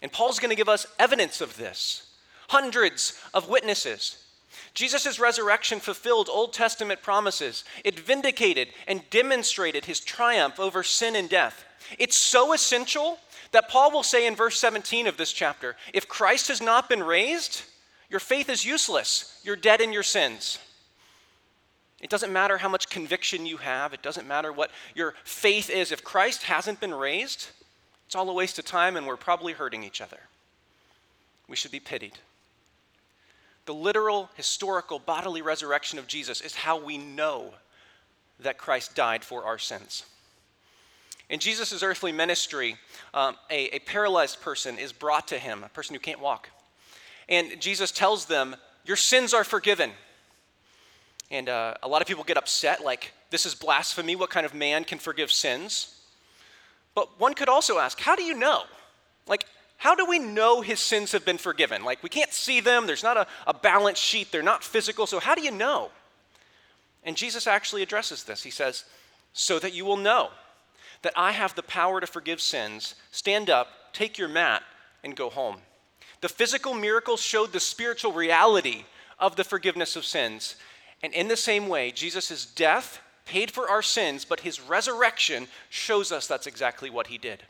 And 0.00 0.10
Paul's 0.10 0.38
going 0.38 0.48
to 0.48 0.56
give 0.56 0.66
us 0.66 0.86
evidence 0.98 1.42
of 1.42 1.58
this 1.58 2.06
hundreds 2.48 3.20
of 3.34 3.50
witnesses. 3.50 4.24
Jesus' 4.72 5.20
resurrection 5.20 5.78
fulfilled 5.78 6.30
Old 6.32 6.54
Testament 6.54 7.02
promises. 7.02 7.64
It 7.84 8.00
vindicated 8.00 8.68
and 8.86 9.02
demonstrated 9.10 9.84
his 9.84 10.00
triumph 10.00 10.58
over 10.58 10.82
sin 10.82 11.16
and 11.16 11.28
death. 11.28 11.64
It's 11.98 12.16
so 12.16 12.52
essential 12.52 13.18
that 13.52 13.68
Paul 13.68 13.92
will 13.92 14.02
say 14.02 14.26
in 14.26 14.34
verse 14.34 14.58
17 14.58 15.06
of 15.06 15.16
this 15.16 15.32
chapter 15.32 15.76
if 15.92 16.08
Christ 16.08 16.48
has 16.48 16.60
not 16.60 16.88
been 16.88 17.02
raised, 17.02 17.62
your 18.10 18.20
faith 18.20 18.48
is 18.48 18.64
useless. 18.64 19.40
You're 19.44 19.56
dead 19.56 19.80
in 19.80 19.92
your 19.92 20.02
sins. 20.02 20.58
It 22.00 22.10
doesn't 22.10 22.32
matter 22.32 22.58
how 22.58 22.68
much 22.68 22.90
conviction 22.90 23.46
you 23.46 23.56
have, 23.56 23.94
it 23.94 24.02
doesn't 24.02 24.28
matter 24.28 24.52
what 24.52 24.70
your 24.94 25.14
faith 25.24 25.70
is. 25.70 25.92
If 25.92 26.04
Christ 26.04 26.44
hasn't 26.44 26.80
been 26.80 26.94
raised, 26.94 27.48
it's 28.06 28.14
all 28.14 28.28
a 28.28 28.34
waste 28.34 28.58
of 28.58 28.64
time 28.64 28.96
and 28.96 29.06
we're 29.06 29.16
probably 29.16 29.54
hurting 29.54 29.82
each 29.82 30.00
other. 30.00 30.20
We 31.48 31.56
should 31.56 31.72
be 31.72 31.80
pitied. 31.80 32.18
The 33.64 33.74
literal, 33.74 34.30
historical, 34.36 34.98
bodily 34.98 35.42
resurrection 35.42 35.98
of 35.98 36.06
Jesus 36.06 36.40
is 36.40 36.54
how 36.54 36.78
we 36.78 36.98
know 36.98 37.54
that 38.38 38.58
Christ 38.58 38.94
died 38.94 39.24
for 39.24 39.44
our 39.44 39.58
sins. 39.58 40.04
In 41.28 41.40
Jesus' 41.40 41.82
earthly 41.82 42.12
ministry, 42.12 42.76
um, 43.12 43.36
a, 43.50 43.76
a 43.76 43.78
paralyzed 43.80 44.40
person 44.40 44.78
is 44.78 44.92
brought 44.92 45.28
to 45.28 45.38
him, 45.38 45.64
a 45.64 45.68
person 45.68 45.94
who 45.94 46.00
can't 46.00 46.20
walk. 46.20 46.50
And 47.28 47.60
Jesus 47.60 47.90
tells 47.90 48.26
them, 48.26 48.54
Your 48.84 48.96
sins 48.96 49.34
are 49.34 49.44
forgiven. 49.44 49.90
And 51.30 51.48
uh, 51.48 51.74
a 51.82 51.88
lot 51.88 52.00
of 52.02 52.06
people 52.06 52.22
get 52.22 52.36
upset, 52.36 52.84
like, 52.84 53.12
This 53.30 53.44
is 53.44 53.54
blasphemy. 53.54 54.14
What 54.14 54.30
kind 54.30 54.46
of 54.46 54.54
man 54.54 54.84
can 54.84 54.98
forgive 54.98 55.32
sins? 55.32 55.96
But 56.96 57.20
one 57.20 57.34
could 57.34 57.50
also 57.50 57.78
ask, 57.78 58.00
how 58.00 58.16
do 58.16 58.24
you 58.24 58.34
know? 58.34 58.62
Like, 59.28 59.44
how 59.76 59.94
do 59.94 60.06
we 60.06 60.18
know 60.18 60.62
his 60.62 60.80
sins 60.80 61.12
have 61.12 61.26
been 61.26 61.36
forgiven? 61.36 61.84
Like, 61.84 62.02
we 62.02 62.08
can't 62.08 62.32
see 62.32 62.60
them, 62.60 62.86
there's 62.86 63.02
not 63.02 63.18
a, 63.18 63.26
a 63.46 63.52
balance 63.52 63.98
sheet, 63.98 64.32
they're 64.32 64.42
not 64.42 64.64
physical, 64.64 65.06
so 65.06 65.20
how 65.20 65.34
do 65.34 65.42
you 65.42 65.50
know? 65.50 65.90
And 67.04 67.14
Jesus 67.14 67.46
actually 67.46 67.82
addresses 67.82 68.24
this. 68.24 68.42
He 68.42 68.50
says, 68.50 68.84
So 69.34 69.58
that 69.58 69.74
you 69.74 69.84
will 69.84 69.98
know 69.98 70.30
that 71.06 71.12
I 71.14 71.30
have 71.30 71.54
the 71.54 71.62
power 71.62 72.00
to 72.00 72.06
forgive 72.08 72.40
sins, 72.40 72.96
stand 73.12 73.48
up, 73.48 73.68
take 73.92 74.18
your 74.18 74.26
mat, 74.26 74.64
and 75.04 75.14
go 75.14 75.30
home. 75.30 75.58
The 76.20 76.28
physical 76.28 76.74
miracles 76.74 77.22
showed 77.22 77.52
the 77.52 77.60
spiritual 77.60 78.10
reality 78.10 78.86
of 79.20 79.36
the 79.36 79.44
forgiveness 79.44 79.94
of 79.94 80.04
sins. 80.04 80.56
And 81.04 81.14
in 81.14 81.28
the 81.28 81.36
same 81.36 81.68
way, 81.68 81.92
Jesus' 81.92 82.44
death 82.44 82.98
paid 83.24 83.52
for 83.52 83.70
our 83.70 83.82
sins, 83.82 84.24
but 84.24 84.40
his 84.40 84.60
resurrection 84.60 85.46
shows 85.70 86.10
us 86.10 86.26
that's 86.26 86.48
exactly 86.48 86.90
what 86.90 87.06
he 87.06 87.18
did. 87.18 87.44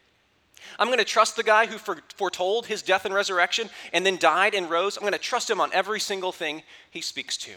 I'm 0.79 0.89
going 0.89 0.99
to 0.99 1.05
trust 1.07 1.37
the 1.37 1.43
guy 1.43 1.65
who 1.65 1.79
foretold 1.79 2.67
his 2.67 2.83
death 2.83 3.07
and 3.07 3.15
resurrection 3.15 3.71
and 3.95 4.05
then 4.05 4.19
died 4.19 4.55
and 4.55 4.69
rose. 4.69 4.99
I'm 4.99 5.03
going 5.03 5.15
to 5.15 5.19
trust 5.19 5.49
him 5.49 5.63
on 5.63 5.73
every 5.73 6.01
single 6.01 6.33
thing 6.33 6.63
he 6.91 7.01
speaks 7.01 7.39
to. 7.39 7.53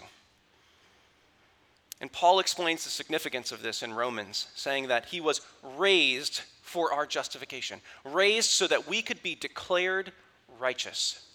And 2.02 2.12
Paul 2.12 2.40
explains 2.40 2.84
the 2.84 2.90
significance 2.90 3.52
of 3.52 3.62
this 3.62 3.84
in 3.84 3.94
Romans, 3.94 4.48
saying 4.56 4.88
that 4.88 5.06
he 5.06 5.20
was 5.20 5.42
raised 5.78 6.42
for 6.62 6.94
our 6.94 7.06
justification, 7.06 7.82
raised 8.06 8.52
so 8.52 8.68
that 8.68 8.88
we 8.88 9.02
could 9.02 9.22
be 9.22 9.36
declared 9.36 10.12
righteous. 10.60 11.26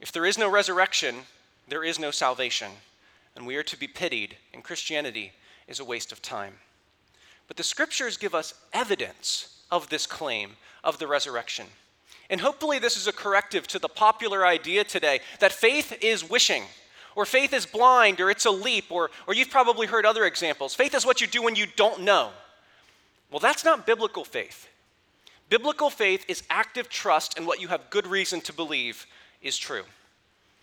If 0.00 0.10
there 0.10 0.26
is 0.26 0.38
no 0.38 0.50
resurrection, 0.50 1.16
there 1.68 1.84
is 1.84 1.98
no 1.98 2.10
salvation, 2.10 2.70
and 3.36 3.46
we 3.46 3.56
are 3.56 3.62
to 3.64 3.78
be 3.78 3.88
pitied, 3.88 4.36
and 4.54 4.64
Christianity 4.64 5.32
is 5.68 5.80
a 5.80 5.84
waste 5.84 6.12
of 6.12 6.22
time. 6.22 6.54
But 7.46 7.56
the 7.56 7.62
scriptures 7.62 8.16
give 8.16 8.34
us 8.34 8.54
evidence 8.72 9.62
of 9.70 9.88
this 9.88 10.06
claim 10.06 10.52
of 10.82 10.98
the 10.98 11.06
resurrection. 11.06 11.66
And 12.30 12.40
hopefully, 12.40 12.78
this 12.78 12.96
is 12.96 13.06
a 13.06 13.12
corrective 13.12 13.66
to 13.68 13.78
the 13.78 13.88
popular 13.88 14.46
idea 14.46 14.84
today 14.84 15.20
that 15.40 15.52
faith 15.52 15.96
is 16.00 16.28
wishing, 16.28 16.64
or 17.14 17.26
faith 17.26 17.52
is 17.52 17.66
blind, 17.66 18.20
or 18.20 18.30
it's 18.30 18.46
a 18.46 18.50
leap, 18.50 18.90
or, 18.90 19.10
or 19.26 19.34
you've 19.34 19.50
probably 19.50 19.86
heard 19.86 20.06
other 20.06 20.24
examples. 20.24 20.74
Faith 20.74 20.94
is 20.94 21.06
what 21.06 21.20
you 21.20 21.26
do 21.26 21.42
when 21.42 21.56
you 21.56 21.66
don't 21.76 22.02
know. 22.02 22.30
Well, 23.30 23.40
that's 23.40 23.64
not 23.64 23.86
biblical 23.86 24.24
faith. 24.24 24.68
Biblical 25.48 25.90
faith 25.90 26.24
is 26.28 26.42
active 26.48 26.88
trust 26.88 27.38
in 27.38 27.44
what 27.44 27.60
you 27.60 27.68
have 27.68 27.90
good 27.90 28.06
reason 28.06 28.40
to 28.42 28.52
believe 28.52 29.06
is 29.42 29.58
true. 29.58 29.84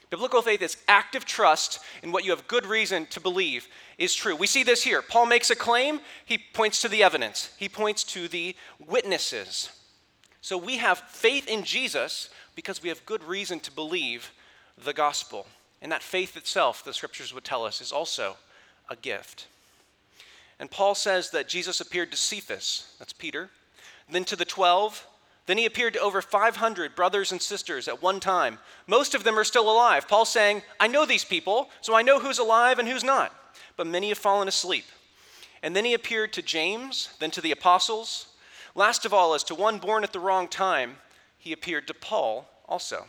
Biblical 0.10 0.42
faith 0.42 0.64
is 0.64 0.78
active 0.88 1.26
trust 1.26 1.80
in 2.02 2.12
what 2.12 2.26
you 2.26 2.32
have 2.32 2.48
good 2.48 2.66
reason 2.66 3.06
to 3.08 3.20
believe 3.20 3.68
is 4.00 4.16
true. 4.16 4.36
We 4.36 4.48
see 4.48 4.64
this 4.64 4.84
here. 4.84 5.04
Paul 5.04 5.28
makes 5.28 5.52
a 5.52 5.56
claim, 5.56 6.00
he 6.26 6.40
points 6.40 6.82
to 6.82 6.88
the 6.88 7.04
evidence, 7.04 7.54
he 7.58 7.70
points 7.70 8.04
to 8.06 8.28
the 8.28 8.56
witnesses. 8.88 9.70
So 10.42 10.58
we 10.58 10.78
have 10.78 11.00
faith 11.10 11.48
in 11.48 11.64
Jesus 11.64 12.30
because 12.56 12.82
we 12.82 12.90
have 12.90 13.06
good 13.06 13.24
reason 13.24 13.60
to 13.60 13.72
believe 13.72 14.32
the 14.84 14.94
gospel. 14.94 15.46
And 15.82 15.92
that 15.92 16.04
faith 16.04 16.36
itself, 16.36 16.84
the 16.84 16.94
scriptures 16.94 17.34
would 17.34 17.44
tell 17.44 17.66
us, 17.66 17.82
is 17.82 17.92
also 17.92 18.38
a 18.90 18.96
gift. 18.96 19.48
And 20.60 20.70
Paul 20.70 20.94
says 20.94 21.32
that 21.32 21.48
Jesus 21.48 21.80
appeared 21.80 22.12
to 22.12 22.18
Cephas, 22.18 22.94
that's 23.00 23.14
Peter, 23.14 23.50
then 24.12 24.26
to 24.26 24.36
the 24.36 24.46
12, 24.46 25.08
then 25.46 25.58
he 25.58 25.66
appeared 25.66 25.94
to 25.94 26.00
over 26.00 26.22
500 26.22 26.96
brothers 26.96 27.32
and 27.32 27.42
sisters 27.42 27.88
at 27.88 28.04
one 28.04 28.20
time. 28.20 28.60
Most 28.86 29.16
of 29.16 29.24
them 29.24 29.40
are 29.40 29.44
still 29.44 29.72
alive. 29.72 30.08
Paul's 30.08 30.30
saying, 30.30 30.62
I 30.80 30.88
know 30.88 31.06
these 31.06 31.26
people, 31.26 31.70
so 31.82 31.96
I 31.96 32.04
know 32.04 32.20
who's 32.20 32.38
alive 32.38 32.78
and 32.78 32.88
who's 32.88 33.04
not. 33.04 33.34
But 33.76 33.88
many 33.88 34.10
have 34.10 34.20
fallen 34.20 34.48
asleep. 34.48 34.86
And 35.64 35.76
then 35.76 35.86
he 35.86 35.94
appeared 35.94 36.34
to 36.34 36.42
James, 36.42 37.10
then 37.20 37.32
to 37.32 37.42
the 37.42 37.52
apostles. 37.52 38.28
Last 38.76 39.06
of 39.06 39.14
all, 39.14 39.34
as 39.34 39.44
to 39.46 39.56
one 39.56 39.80
born 39.80 40.04
at 40.04 40.14
the 40.14 40.20
wrong 40.20 40.48
time, 40.48 40.98
he 41.40 41.52
appeared 41.52 41.88
to 41.88 41.94
Paul 41.94 42.48
also. 42.68 43.08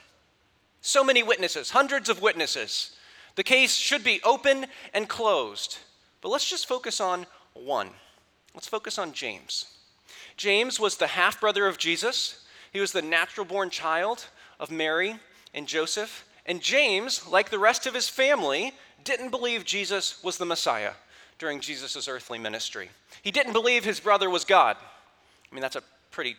So 0.82 1.04
many 1.04 1.22
witnesses, 1.22 1.70
hundreds 1.70 2.08
of 2.08 2.22
witnesses. 2.22 2.96
The 3.36 3.42
case 3.42 3.74
should 3.74 4.04
be 4.04 4.20
open 4.24 4.66
and 4.92 5.08
closed. 5.08 5.78
But 6.20 6.30
let's 6.30 6.48
just 6.48 6.66
focus 6.66 7.00
on 7.00 7.26
one. 7.54 7.90
Let's 8.54 8.68
focus 8.68 8.98
on 8.98 9.12
James. 9.12 9.66
James 10.36 10.80
was 10.80 10.96
the 10.96 11.06
half 11.06 11.40
brother 11.40 11.66
of 11.66 11.78
Jesus, 11.78 12.44
he 12.72 12.80
was 12.80 12.92
the 12.92 13.02
natural 13.02 13.44
born 13.44 13.68
child 13.68 14.26
of 14.58 14.70
Mary 14.70 15.16
and 15.52 15.66
Joseph. 15.66 16.24
And 16.46 16.60
James, 16.60 17.26
like 17.28 17.50
the 17.50 17.58
rest 17.58 17.86
of 17.86 17.94
his 17.94 18.08
family, 18.08 18.72
didn't 19.04 19.30
believe 19.30 19.64
Jesus 19.64 20.22
was 20.22 20.38
the 20.38 20.46
Messiah 20.46 20.92
during 21.38 21.60
Jesus' 21.60 22.08
earthly 22.08 22.38
ministry. 22.38 22.90
He 23.22 23.30
didn't 23.30 23.52
believe 23.52 23.84
his 23.84 24.00
brother 24.00 24.30
was 24.30 24.44
God. 24.44 24.76
I 25.50 25.54
mean, 25.54 25.62
that's 25.62 25.76
a 25.76 25.82
pretty 26.10 26.36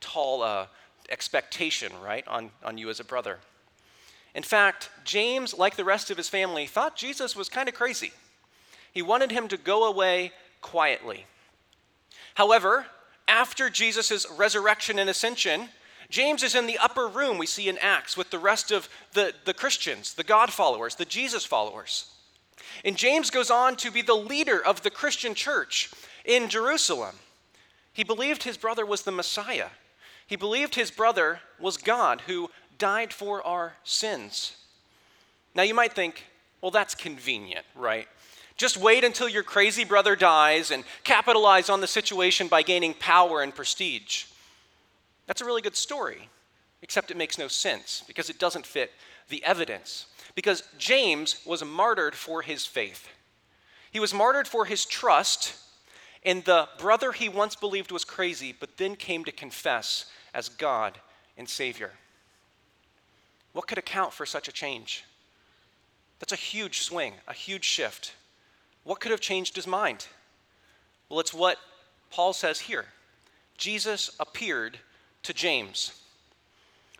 tall 0.00 0.42
uh, 0.42 0.66
expectation, 1.10 1.92
right, 2.02 2.26
on, 2.28 2.50
on 2.64 2.78
you 2.78 2.90
as 2.90 3.00
a 3.00 3.04
brother. 3.04 3.38
In 4.34 4.42
fact, 4.42 4.90
James, 5.04 5.56
like 5.56 5.76
the 5.76 5.84
rest 5.84 6.10
of 6.10 6.16
his 6.16 6.28
family, 6.28 6.66
thought 6.66 6.96
Jesus 6.96 7.34
was 7.34 7.48
kind 7.48 7.68
of 7.68 7.74
crazy. 7.74 8.12
He 8.92 9.02
wanted 9.02 9.32
him 9.32 9.48
to 9.48 9.56
go 9.56 9.84
away 9.84 10.32
quietly. 10.60 11.26
However, 12.34 12.86
after 13.26 13.68
Jesus' 13.68 14.26
resurrection 14.36 14.98
and 14.98 15.10
ascension, 15.10 15.68
James 16.10 16.42
is 16.42 16.54
in 16.54 16.66
the 16.66 16.78
upper 16.78 17.06
room 17.06 17.36
we 17.36 17.46
see 17.46 17.68
in 17.68 17.78
Acts 17.78 18.16
with 18.16 18.30
the 18.30 18.38
rest 18.38 18.70
of 18.70 18.88
the, 19.12 19.34
the 19.44 19.54
Christians, 19.54 20.14
the 20.14 20.24
God 20.24 20.52
followers, 20.52 20.94
the 20.94 21.04
Jesus 21.04 21.44
followers. 21.44 22.10
And 22.84 22.96
James 22.96 23.30
goes 23.30 23.50
on 23.50 23.76
to 23.76 23.90
be 23.90 24.02
the 24.02 24.14
leader 24.14 24.64
of 24.64 24.82
the 24.82 24.90
Christian 24.90 25.34
church 25.34 25.90
in 26.24 26.48
Jerusalem. 26.48 27.16
He 27.92 28.04
believed 28.04 28.44
his 28.44 28.56
brother 28.56 28.86
was 28.86 29.02
the 29.02 29.12
Messiah. 29.12 29.68
He 30.26 30.36
believed 30.36 30.74
his 30.74 30.90
brother 30.90 31.40
was 31.58 31.76
God 31.76 32.22
who 32.22 32.50
died 32.78 33.12
for 33.12 33.44
our 33.46 33.74
sins. 33.84 34.56
Now 35.54 35.62
you 35.62 35.74
might 35.74 35.92
think, 35.92 36.24
well, 36.60 36.70
that's 36.70 36.94
convenient, 36.94 37.66
right? 37.74 38.08
Just 38.56 38.76
wait 38.76 39.04
until 39.04 39.28
your 39.28 39.44
crazy 39.44 39.84
brother 39.84 40.16
dies 40.16 40.70
and 40.70 40.84
capitalize 41.04 41.68
on 41.68 41.80
the 41.80 41.86
situation 41.86 42.48
by 42.48 42.62
gaining 42.62 42.94
power 42.94 43.42
and 43.42 43.54
prestige. 43.54 44.24
That's 45.26 45.40
a 45.40 45.44
really 45.44 45.62
good 45.62 45.76
story, 45.76 46.28
except 46.82 47.10
it 47.10 47.16
makes 47.16 47.38
no 47.38 47.48
sense 47.48 48.02
because 48.06 48.30
it 48.30 48.38
doesn't 48.38 48.66
fit 48.66 48.92
the 49.28 49.44
evidence. 49.44 50.06
Because 50.34 50.62
James 50.76 51.40
was 51.44 51.64
martyred 51.64 52.14
for 52.14 52.42
his 52.42 52.66
faith. 52.66 53.08
He 53.90 54.00
was 54.00 54.12
martyred 54.12 54.48
for 54.48 54.64
his 54.64 54.84
trust 54.84 55.54
in 56.22 56.42
the 56.42 56.68
brother 56.78 57.12
he 57.12 57.28
once 57.28 57.54
believed 57.54 57.92
was 57.92 58.04
crazy, 58.04 58.54
but 58.58 58.76
then 58.76 58.96
came 58.96 59.24
to 59.24 59.32
confess 59.32 60.06
as 60.34 60.48
God 60.48 60.98
and 61.36 61.48
Savior. 61.48 61.92
What 63.52 63.66
could 63.66 63.78
account 63.78 64.12
for 64.12 64.26
such 64.26 64.48
a 64.48 64.52
change? 64.52 65.04
That's 66.18 66.32
a 66.32 66.36
huge 66.36 66.80
swing, 66.80 67.14
a 67.26 67.32
huge 67.32 67.64
shift. 67.64 68.14
What 68.84 69.00
could 69.00 69.10
have 69.10 69.20
changed 69.20 69.56
his 69.56 69.66
mind? 69.66 70.06
Well, 71.08 71.20
it's 71.20 71.34
what 71.34 71.58
Paul 72.10 72.32
says 72.32 72.60
here 72.60 72.86
Jesus 73.56 74.10
appeared 74.20 74.78
to 75.22 75.32
James. 75.32 75.92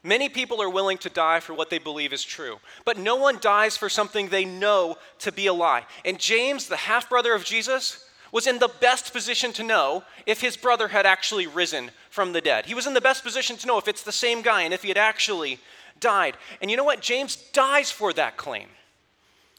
Many 0.03 0.29
people 0.29 0.63
are 0.63 0.71
willing 0.71 0.99
to 0.99 1.11
die 1.11 1.41
for 1.41 1.55
what 1.55 1.71
they 1.71 1.79
believe 1.79 2.13
is 2.13 2.23
true, 2.23 2.59
but 2.85 2.99
no 2.99 3.17
one 3.17 3.39
dies 3.41 3.77
for 3.77 3.89
something 3.89 4.29
they 4.29 4.45
know 4.45 4.97
to 5.19 5.33
be 5.33 5.47
a 5.49 5.53
lie. 5.53 5.87
And 6.05 6.21
James, 6.21 6.67
the 6.67 6.77
half 6.77 7.09
brother 7.09 7.35
of 7.35 7.45
Jesus, 7.45 8.05
was 8.31 8.47
in 8.47 8.59
the 8.59 8.71
best 8.81 9.13
position 9.13 9.53
to 9.55 9.63
know 9.63 10.05
if 10.27 10.41
his 10.41 10.57
brother 10.57 10.89
had 10.89 11.07
actually 11.07 11.47
risen 11.47 11.91
from 12.11 12.33
the 12.33 12.41
dead. 12.41 12.67
He 12.67 12.75
was 12.75 12.87
in 12.87 12.95
the 12.95 13.01
best 13.01 13.25
position 13.25 13.57
to 13.57 13.67
know 13.67 13.79
if 13.79 13.89
it's 13.89 14.03
the 14.03 14.13
same 14.13 14.43
guy 14.43 14.63
and 14.63 14.75
if 14.75 14.83
he 14.83 14.89
had 14.89 14.99
actually 14.99 15.59
died. 16.01 16.37
And 16.61 16.71
you 16.71 16.77
know 16.77 16.85
what? 16.85 17.01
James 17.01 17.37
dies 17.53 17.91
for 17.91 18.13
that 18.13 18.37
claim. 18.37 18.69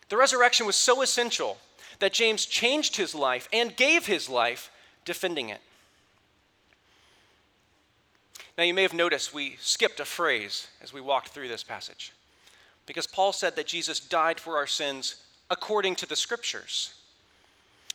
The 0.10 0.18
resurrection 0.18 0.66
was 0.66 0.76
so 0.76 1.02
essential 1.02 1.58
that 2.00 2.14
James 2.14 2.46
changed 2.46 2.96
his 2.96 3.14
life 3.14 3.48
and 3.54 3.76
gave 3.76 4.06
his 4.06 4.30
life 4.30 4.72
defending 5.06 5.50
it. 5.50 5.62
Now, 8.58 8.64
you 8.64 8.74
may 8.74 8.82
have 8.82 8.94
noticed 8.94 9.34
we 9.34 9.56
skipped 9.62 10.02
a 10.02 10.06
phrase 10.06 10.68
as 10.82 10.92
we 10.92 11.00
walked 11.00 11.30
through 11.30 11.48
this 11.48 11.64
passage 11.64 12.12
because 12.86 13.08
Paul 13.08 13.32
said 13.32 13.56
that 13.56 13.68
Jesus 13.68 14.00
died 14.00 14.40
for 14.40 14.58
our 14.58 14.68
sins 14.68 15.24
according 15.50 15.96
to 15.98 16.06
the 16.06 16.16
scriptures. 16.16 16.94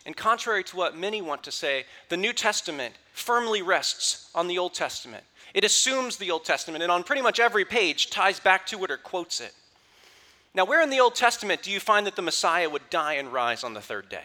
And 0.06 0.16
contrary 0.16 0.64
to 0.64 0.76
what 0.76 0.96
many 0.96 1.20
want 1.20 1.42
to 1.44 1.50
say, 1.50 1.84
the 2.08 2.16
New 2.16 2.32
Testament 2.32 2.94
firmly 3.12 3.62
rests 3.62 4.30
on 4.34 4.48
the 4.48 4.58
Old 4.58 4.74
Testament. 4.74 5.24
It 5.54 5.64
assumes 5.64 6.16
the 6.16 6.32
Old 6.32 6.44
Testament 6.44 6.82
and 6.82 6.90
on 6.90 7.04
pretty 7.04 7.22
much 7.22 7.38
every 7.38 7.64
page 7.64 8.10
ties 8.10 8.40
back 8.40 8.66
to 8.66 8.84
it 8.84 8.90
or 8.90 8.96
quotes 8.96 9.40
it. 9.40 9.54
Now, 10.52 10.64
where 10.64 10.82
in 10.82 10.90
the 10.90 11.00
Old 11.00 11.14
Testament 11.14 11.62
do 11.62 11.70
you 11.70 11.80
find 11.80 12.06
that 12.06 12.16
the 12.16 12.22
Messiah 12.22 12.68
would 12.68 12.90
die 12.90 13.14
and 13.14 13.32
rise 13.32 13.64
on 13.64 13.74
the 13.74 13.80
third 13.80 14.08
day? 14.08 14.24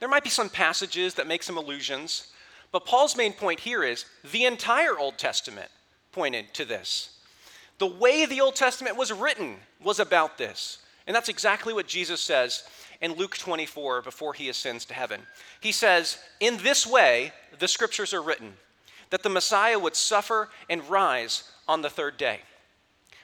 There 0.00 0.08
might 0.08 0.24
be 0.24 0.30
some 0.30 0.48
passages 0.48 1.14
that 1.14 1.26
make 1.26 1.42
some 1.42 1.56
allusions, 1.56 2.28
but 2.70 2.86
Paul's 2.86 3.16
main 3.16 3.32
point 3.32 3.60
here 3.60 3.82
is 3.82 4.04
the 4.30 4.44
entire 4.44 4.98
Old 4.98 5.18
Testament 5.18 5.70
pointed 6.12 6.54
to 6.54 6.64
this. 6.64 7.18
The 7.78 7.86
way 7.86 8.26
the 8.26 8.40
Old 8.40 8.56
Testament 8.56 8.96
was 8.96 9.12
written 9.12 9.56
was 9.82 10.00
about 10.00 10.38
this. 10.38 10.78
And 11.06 11.14
that's 11.14 11.28
exactly 11.28 11.72
what 11.72 11.86
Jesus 11.86 12.20
says 12.20 12.64
in 13.00 13.14
Luke 13.14 13.36
24 13.36 14.02
before 14.02 14.34
he 14.34 14.48
ascends 14.48 14.84
to 14.86 14.94
heaven. 14.94 15.22
He 15.60 15.72
says, 15.72 16.18
In 16.40 16.58
this 16.58 16.86
way, 16.86 17.32
the 17.58 17.68
scriptures 17.68 18.12
are 18.12 18.22
written, 18.22 18.54
that 19.10 19.22
the 19.22 19.28
Messiah 19.28 19.78
would 19.78 19.96
suffer 19.96 20.48
and 20.68 20.88
rise 20.88 21.44
on 21.66 21.82
the 21.82 21.90
third 21.90 22.16
day. 22.16 22.40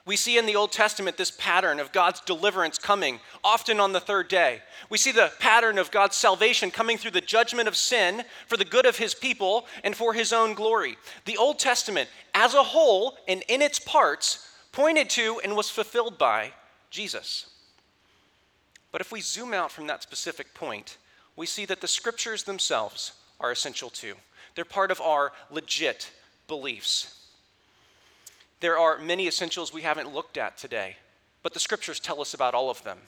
We 0.06 0.16
see 0.16 0.36
in 0.36 0.44
the 0.44 0.56
Old 0.56 0.70
Testament 0.70 1.16
this 1.16 1.30
pattern 1.30 1.80
of 1.80 1.90
God's 1.90 2.20
deliverance 2.20 2.76
coming, 2.76 3.20
often 3.42 3.80
on 3.80 3.92
the 3.92 4.00
third 4.00 4.28
day. 4.28 4.60
We 4.90 4.98
see 4.98 5.12
the 5.12 5.32
pattern 5.38 5.78
of 5.78 5.90
God's 5.90 6.16
salvation 6.16 6.70
coming 6.70 6.98
through 6.98 7.12
the 7.12 7.22
judgment 7.22 7.68
of 7.68 7.76
sin 7.76 8.24
for 8.46 8.58
the 8.58 8.66
good 8.66 8.84
of 8.84 8.98
his 8.98 9.14
people 9.14 9.66
and 9.82 9.96
for 9.96 10.12
his 10.12 10.30
own 10.30 10.52
glory. 10.52 10.98
The 11.24 11.38
Old 11.38 11.58
Testament, 11.58 12.10
as 12.34 12.52
a 12.52 12.62
whole 12.62 13.16
and 13.26 13.42
in 13.48 13.62
its 13.62 13.78
parts, 13.78 14.46
pointed 14.72 15.08
to 15.10 15.40
and 15.42 15.56
was 15.56 15.70
fulfilled 15.70 16.18
by 16.18 16.52
Jesus. 16.90 17.46
But 18.92 19.00
if 19.00 19.10
we 19.10 19.22
zoom 19.22 19.54
out 19.54 19.72
from 19.72 19.86
that 19.86 20.02
specific 20.02 20.52
point, 20.52 20.98
we 21.34 21.46
see 21.46 21.64
that 21.64 21.80
the 21.80 21.88
scriptures 21.88 22.42
themselves 22.42 23.12
are 23.40 23.50
essential 23.50 23.88
too. 23.88 24.14
They're 24.54 24.64
part 24.64 24.90
of 24.90 25.00
our 25.00 25.32
legit 25.50 26.10
beliefs. 26.48 27.28
There 28.60 28.78
are 28.78 28.98
many 28.98 29.26
essentials 29.26 29.72
we 29.72 29.82
haven't 29.82 30.14
looked 30.14 30.38
at 30.38 30.56
today, 30.56 30.96
but 31.42 31.52
the 31.52 31.60
scriptures 31.60 32.00
tell 32.00 32.20
us 32.20 32.34
about 32.34 32.54
all 32.54 32.70
of 32.70 32.82
them. 32.84 32.98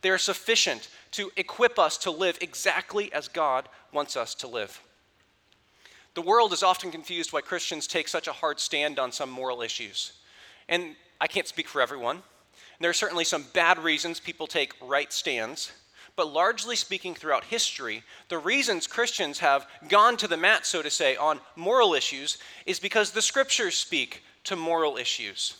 They 0.00 0.10
are 0.10 0.18
sufficient 0.18 0.88
to 1.12 1.30
equip 1.36 1.78
us 1.78 1.98
to 1.98 2.10
live 2.10 2.38
exactly 2.40 3.12
as 3.12 3.28
God 3.28 3.68
wants 3.92 4.16
us 4.16 4.34
to 4.36 4.48
live. 4.48 4.80
The 6.14 6.22
world 6.22 6.52
is 6.52 6.62
often 6.62 6.90
confused 6.90 7.32
why 7.32 7.40
Christians 7.40 7.86
take 7.86 8.08
such 8.08 8.28
a 8.28 8.32
hard 8.32 8.60
stand 8.60 8.98
on 8.98 9.12
some 9.12 9.30
moral 9.30 9.62
issues. 9.62 10.12
And 10.68 10.96
I 11.20 11.26
can't 11.26 11.46
speak 11.46 11.68
for 11.68 11.80
everyone. 11.80 12.22
There 12.80 12.90
are 12.90 12.94
certainly 12.94 13.24
some 13.24 13.46
bad 13.52 13.78
reasons 13.78 14.18
people 14.18 14.46
take 14.46 14.74
right 14.80 15.12
stands. 15.12 15.72
But 16.22 16.32
largely 16.32 16.76
speaking, 16.76 17.16
throughout 17.16 17.42
history, 17.42 18.04
the 18.28 18.38
reasons 18.38 18.86
Christians 18.86 19.40
have 19.40 19.66
gone 19.88 20.16
to 20.18 20.28
the 20.28 20.36
mat, 20.36 20.64
so 20.64 20.80
to 20.80 20.88
say, 20.88 21.16
on 21.16 21.40
moral 21.56 21.94
issues 21.94 22.38
is 22.64 22.78
because 22.78 23.10
the 23.10 23.20
scriptures 23.20 23.74
speak 23.74 24.22
to 24.44 24.54
moral 24.54 24.98
issues. 24.98 25.56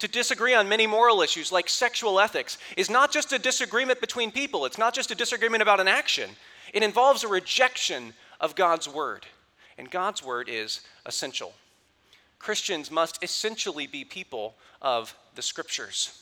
To 0.00 0.08
disagree 0.08 0.52
on 0.52 0.68
many 0.68 0.88
moral 0.88 1.22
issues 1.22 1.52
like 1.52 1.68
sexual 1.68 2.18
ethics 2.18 2.58
is 2.76 2.90
not 2.90 3.12
just 3.12 3.32
a 3.32 3.38
disagreement 3.38 4.00
between 4.00 4.32
people, 4.32 4.66
it's 4.66 4.78
not 4.78 4.94
just 4.94 5.12
a 5.12 5.14
disagreement 5.14 5.62
about 5.62 5.78
an 5.78 5.86
action. 5.86 6.30
It 6.74 6.82
involves 6.82 7.22
a 7.22 7.28
rejection 7.28 8.12
of 8.40 8.56
God's 8.56 8.88
word. 8.88 9.26
And 9.78 9.92
God's 9.92 10.24
word 10.24 10.48
is 10.48 10.80
essential. 11.06 11.54
Christians 12.40 12.90
must 12.90 13.22
essentially 13.22 13.86
be 13.86 14.02
people 14.02 14.56
of 14.82 15.14
the 15.36 15.42
scriptures. 15.42 16.20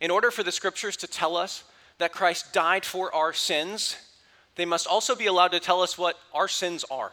In 0.00 0.12
order 0.12 0.30
for 0.30 0.44
the 0.44 0.52
scriptures 0.52 0.96
to 0.98 1.08
tell 1.08 1.36
us 1.36 1.64
that 1.98 2.12
Christ 2.12 2.52
died 2.52 2.84
for 2.84 3.14
our 3.14 3.32
sins, 3.32 3.96
they 4.56 4.64
must 4.64 4.86
also 4.86 5.14
be 5.14 5.26
allowed 5.26 5.52
to 5.52 5.60
tell 5.60 5.82
us 5.82 5.96
what 5.96 6.18
our 6.34 6.48
sins 6.48 6.84
are. 6.90 7.12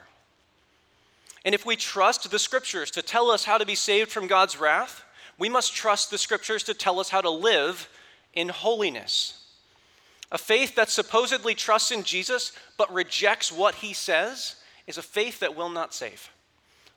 And 1.46 1.54
if 1.54 1.66
we 1.66 1.76
trust 1.76 2.30
the 2.30 2.40
scriptures 2.40 2.90
to 2.92 3.02
tell 3.02 3.30
us 3.30 3.44
how 3.44 3.58
to 3.58 3.66
be 3.66 3.76
saved 3.76 4.12
from 4.12 4.28
God's 4.28 4.60
wrath, 4.60 5.04
we 5.38 5.50
must 5.50 5.74
trust 5.74 6.10
the 6.10 6.18
scriptures 6.18 6.64
to 6.64 6.74
tell 6.74 7.00
us 7.00 7.10
how 7.10 7.22
to 7.22 7.30
live 7.30 7.90
in 8.34 8.50
holiness. 8.50 9.40
A 10.32 10.38
faith 10.38 10.76
that 10.76 10.90
supposedly 10.90 11.54
trusts 11.54 11.92
in 11.92 12.04
Jesus 12.04 12.54
but 12.78 12.92
rejects 12.94 13.52
what 13.52 13.76
he 13.76 13.94
says 13.94 14.56
is 14.88 14.98
a 14.98 15.04
faith 15.04 15.40
that 15.40 15.56
will 15.56 15.70
not 15.70 15.94
save. 15.94 16.30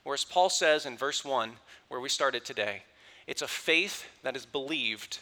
Or 0.05 0.13
as 0.13 0.23
Paul 0.23 0.49
says 0.49 0.85
in 0.85 0.97
verse 0.97 1.25
1, 1.25 1.51
where 1.89 1.99
we 1.99 2.09
started 2.09 2.45
today, 2.45 2.83
it's 3.27 3.41
a 3.41 3.47
faith 3.47 4.05
that 4.23 4.35
is 4.35 4.45
believed 4.45 5.19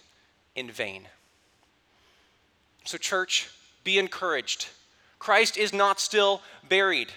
in 0.55 0.69
vain. 0.69 1.07
So, 2.85 2.97
church, 2.97 3.49
be 3.83 3.97
encouraged. 3.97 4.67
Christ 5.19 5.57
is 5.57 5.73
not 5.73 5.99
still 5.99 6.41
buried. 6.69 7.11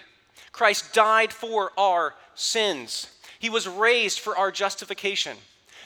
Christ 0.51 0.93
died 0.93 1.31
for 1.31 1.71
our 1.77 2.15
sins. 2.35 3.07
He 3.39 3.49
was 3.49 3.67
raised 3.67 4.19
for 4.19 4.37
our 4.37 4.51
justification. 4.51 5.37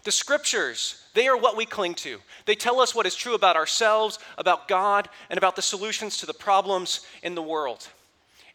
The 0.04 0.12
scriptures, 0.12 1.02
they 1.14 1.28
are 1.28 1.38
what 1.38 1.56
we 1.56 1.66
cling 1.66 1.96
to. 1.96 2.20
They 2.46 2.56
tell 2.56 2.80
us 2.80 2.96
what 2.96 3.06
is 3.06 3.16
true 3.16 3.36
about 3.36 3.56
ourselves, 3.56 4.20
about 4.38 4.68
God, 4.68 5.10
and 5.30 5.38
about 5.38 5.56
the 5.56 5.62
solutions 5.62 6.18
to 6.18 6.26
the 6.26 6.34
problems 6.34 7.06
in 7.22 7.36
the 7.36 7.42
world. 7.42 7.88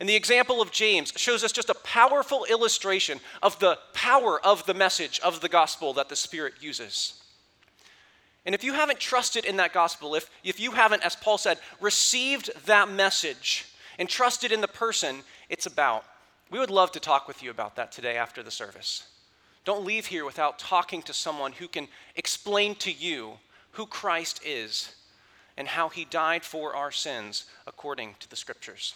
And 0.00 0.08
the 0.08 0.16
example 0.16 0.62
of 0.62 0.70
James 0.70 1.12
shows 1.16 1.42
us 1.42 1.52
just 1.52 1.70
a 1.70 1.74
powerful 1.74 2.44
illustration 2.44 3.20
of 3.42 3.58
the 3.58 3.78
power 3.94 4.44
of 4.44 4.64
the 4.66 4.74
message 4.74 5.20
of 5.20 5.40
the 5.40 5.48
gospel 5.48 5.92
that 5.94 6.08
the 6.08 6.16
Spirit 6.16 6.54
uses. 6.60 7.22
And 8.46 8.54
if 8.54 8.64
you 8.64 8.72
haven't 8.72 9.00
trusted 9.00 9.44
in 9.44 9.56
that 9.58 9.72
gospel, 9.72 10.14
if, 10.14 10.30
if 10.42 10.58
you 10.58 10.72
haven't, 10.72 11.04
as 11.04 11.16
Paul 11.16 11.38
said, 11.38 11.58
received 11.80 12.50
that 12.66 12.90
message 12.90 13.66
and 13.98 14.08
trusted 14.08 14.52
in 14.52 14.60
the 14.60 14.68
person 14.68 15.22
it's 15.48 15.66
about. 15.66 16.04
We 16.50 16.58
would 16.58 16.70
love 16.70 16.92
to 16.92 17.00
talk 17.00 17.28
with 17.28 17.42
you 17.42 17.50
about 17.50 17.76
that 17.76 17.92
today 17.92 18.16
after 18.16 18.42
the 18.42 18.50
service. 18.50 19.06
Don't 19.64 19.84
leave 19.84 20.06
here 20.06 20.24
without 20.24 20.58
talking 20.58 21.02
to 21.02 21.12
someone 21.12 21.52
who 21.52 21.68
can 21.68 21.88
explain 22.16 22.74
to 22.76 22.92
you 22.92 23.32
who 23.72 23.86
Christ 23.86 24.40
is 24.46 24.94
and 25.58 25.68
how 25.68 25.90
he 25.90 26.06
died 26.06 26.44
for 26.44 26.74
our 26.74 26.90
sins 26.90 27.44
according 27.66 28.14
to 28.20 28.30
the 28.30 28.36
scriptures. 28.36 28.94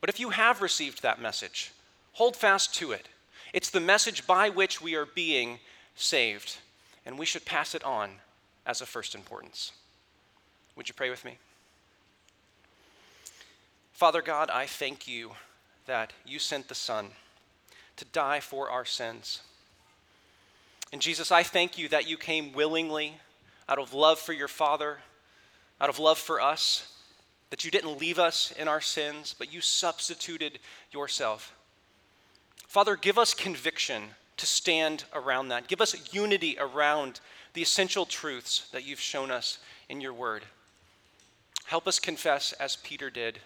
But 0.00 0.08
if 0.08 0.18
you 0.18 0.30
have 0.30 0.62
received 0.62 1.02
that 1.02 1.20
message, 1.20 1.72
Hold 2.18 2.34
fast 2.34 2.74
to 2.74 2.90
it. 2.90 3.08
It's 3.52 3.70
the 3.70 3.78
message 3.78 4.26
by 4.26 4.48
which 4.48 4.82
we 4.82 4.96
are 4.96 5.06
being 5.06 5.60
saved, 5.94 6.56
and 7.06 7.16
we 7.16 7.24
should 7.24 7.44
pass 7.44 7.76
it 7.76 7.84
on 7.84 8.10
as 8.68 8.82
of 8.82 8.88
first 8.88 9.14
importance. 9.14 9.72
Would 10.76 10.88
you 10.88 10.94
pray 10.94 11.10
with 11.10 11.24
me? 11.24 11.38
Father 13.94 14.22
God, 14.22 14.50
I 14.50 14.66
thank 14.66 15.08
you 15.08 15.32
that 15.86 16.12
you 16.24 16.38
sent 16.38 16.68
the 16.68 16.74
Son 16.74 17.08
to 17.96 18.04
die 18.04 18.38
for 18.38 18.70
our 18.70 18.84
sins. 18.84 19.40
And 20.92 21.02
Jesus, 21.02 21.32
I 21.32 21.42
thank 21.42 21.78
you 21.78 21.88
that 21.88 22.08
you 22.08 22.16
came 22.16 22.52
willingly 22.52 23.14
out 23.68 23.78
of 23.78 23.92
love 23.92 24.18
for 24.18 24.32
your 24.32 24.48
Father, 24.48 24.98
out 25.80 25.88
of 25.88 25.98
love 25.98 26.18
for 26.18 26.40
us, 26.40 26.92
that 27.50 27.64
you 27.64 27.70
didn't 27.70 27.98
leave 27.98 28.18
us 28.18 28.52
in 28.58 28.68
our 28.68 28.80
sins, 28.80 29.34
but 29.36 29.52
you 29.52 29.60
substituted 29.60 30.58
yourself. 30.92 31.54
Father, 32.66 32.96
give 32.96 33.18
us 33.18 33.32
conviction 33.32 34.02
to 34.36 34.46
stand 34.46 35.04
around 35.14 35.48
that. 35.48 35.66
Give 35.66 35.80
us 35.80 36.14
unity 36.14 36.56
around 36.60 37.20
the 37.58 37.62
essential 37.62 38.06
truths 38.06 38.68
that 38.70 38.86
you've 38.86 39.00
shown 39.00 39.32
us 39.32 39.58
in 39.88 40.00
your 40.00 40.12
word. 40.12 40.44
Help 41.64 41.88
us 41.88 41.98
confess 41.98 42.52
as 42.52 42.76
Peter 42.76 43.10
did. 43.10 43.40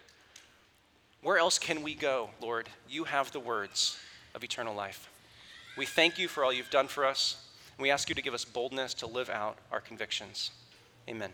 Where 1.23 1.39
else 1.39 1.57
can 1.57 1.81
we 1.81 1.95
go, 1.95 2.29
Lord? 2.39 2.69
You 2.87 3.05
have 3.05 3.31
the 3.31 3.39
words 3.39 3.97
of 4.35 4.43
eternal 4.43 4.75
life. 4.75 5.09
We 5.79 5.87
thank 5.87 6.19
you 6.19 6.27
for 6.27 6.45
all 6.45 6.53
you've 6.53 6.69
done 6.69 6.87
for 6.87 7.07
us, 7.07 7.43
and 7.75 7.81
we 7.81 7.89
ask 7.89 8.07
you 8.07 8.13
to 8.13 8.21
give 8.21 8.35
us 8.35 8.45
boldness 8.45 8.93
to 8.93 9.07
live 9.07 9.31
out 9.31 9.57
our 9.71 9.81
convictions. 9.81 10.51
Amen. 11.09 11.31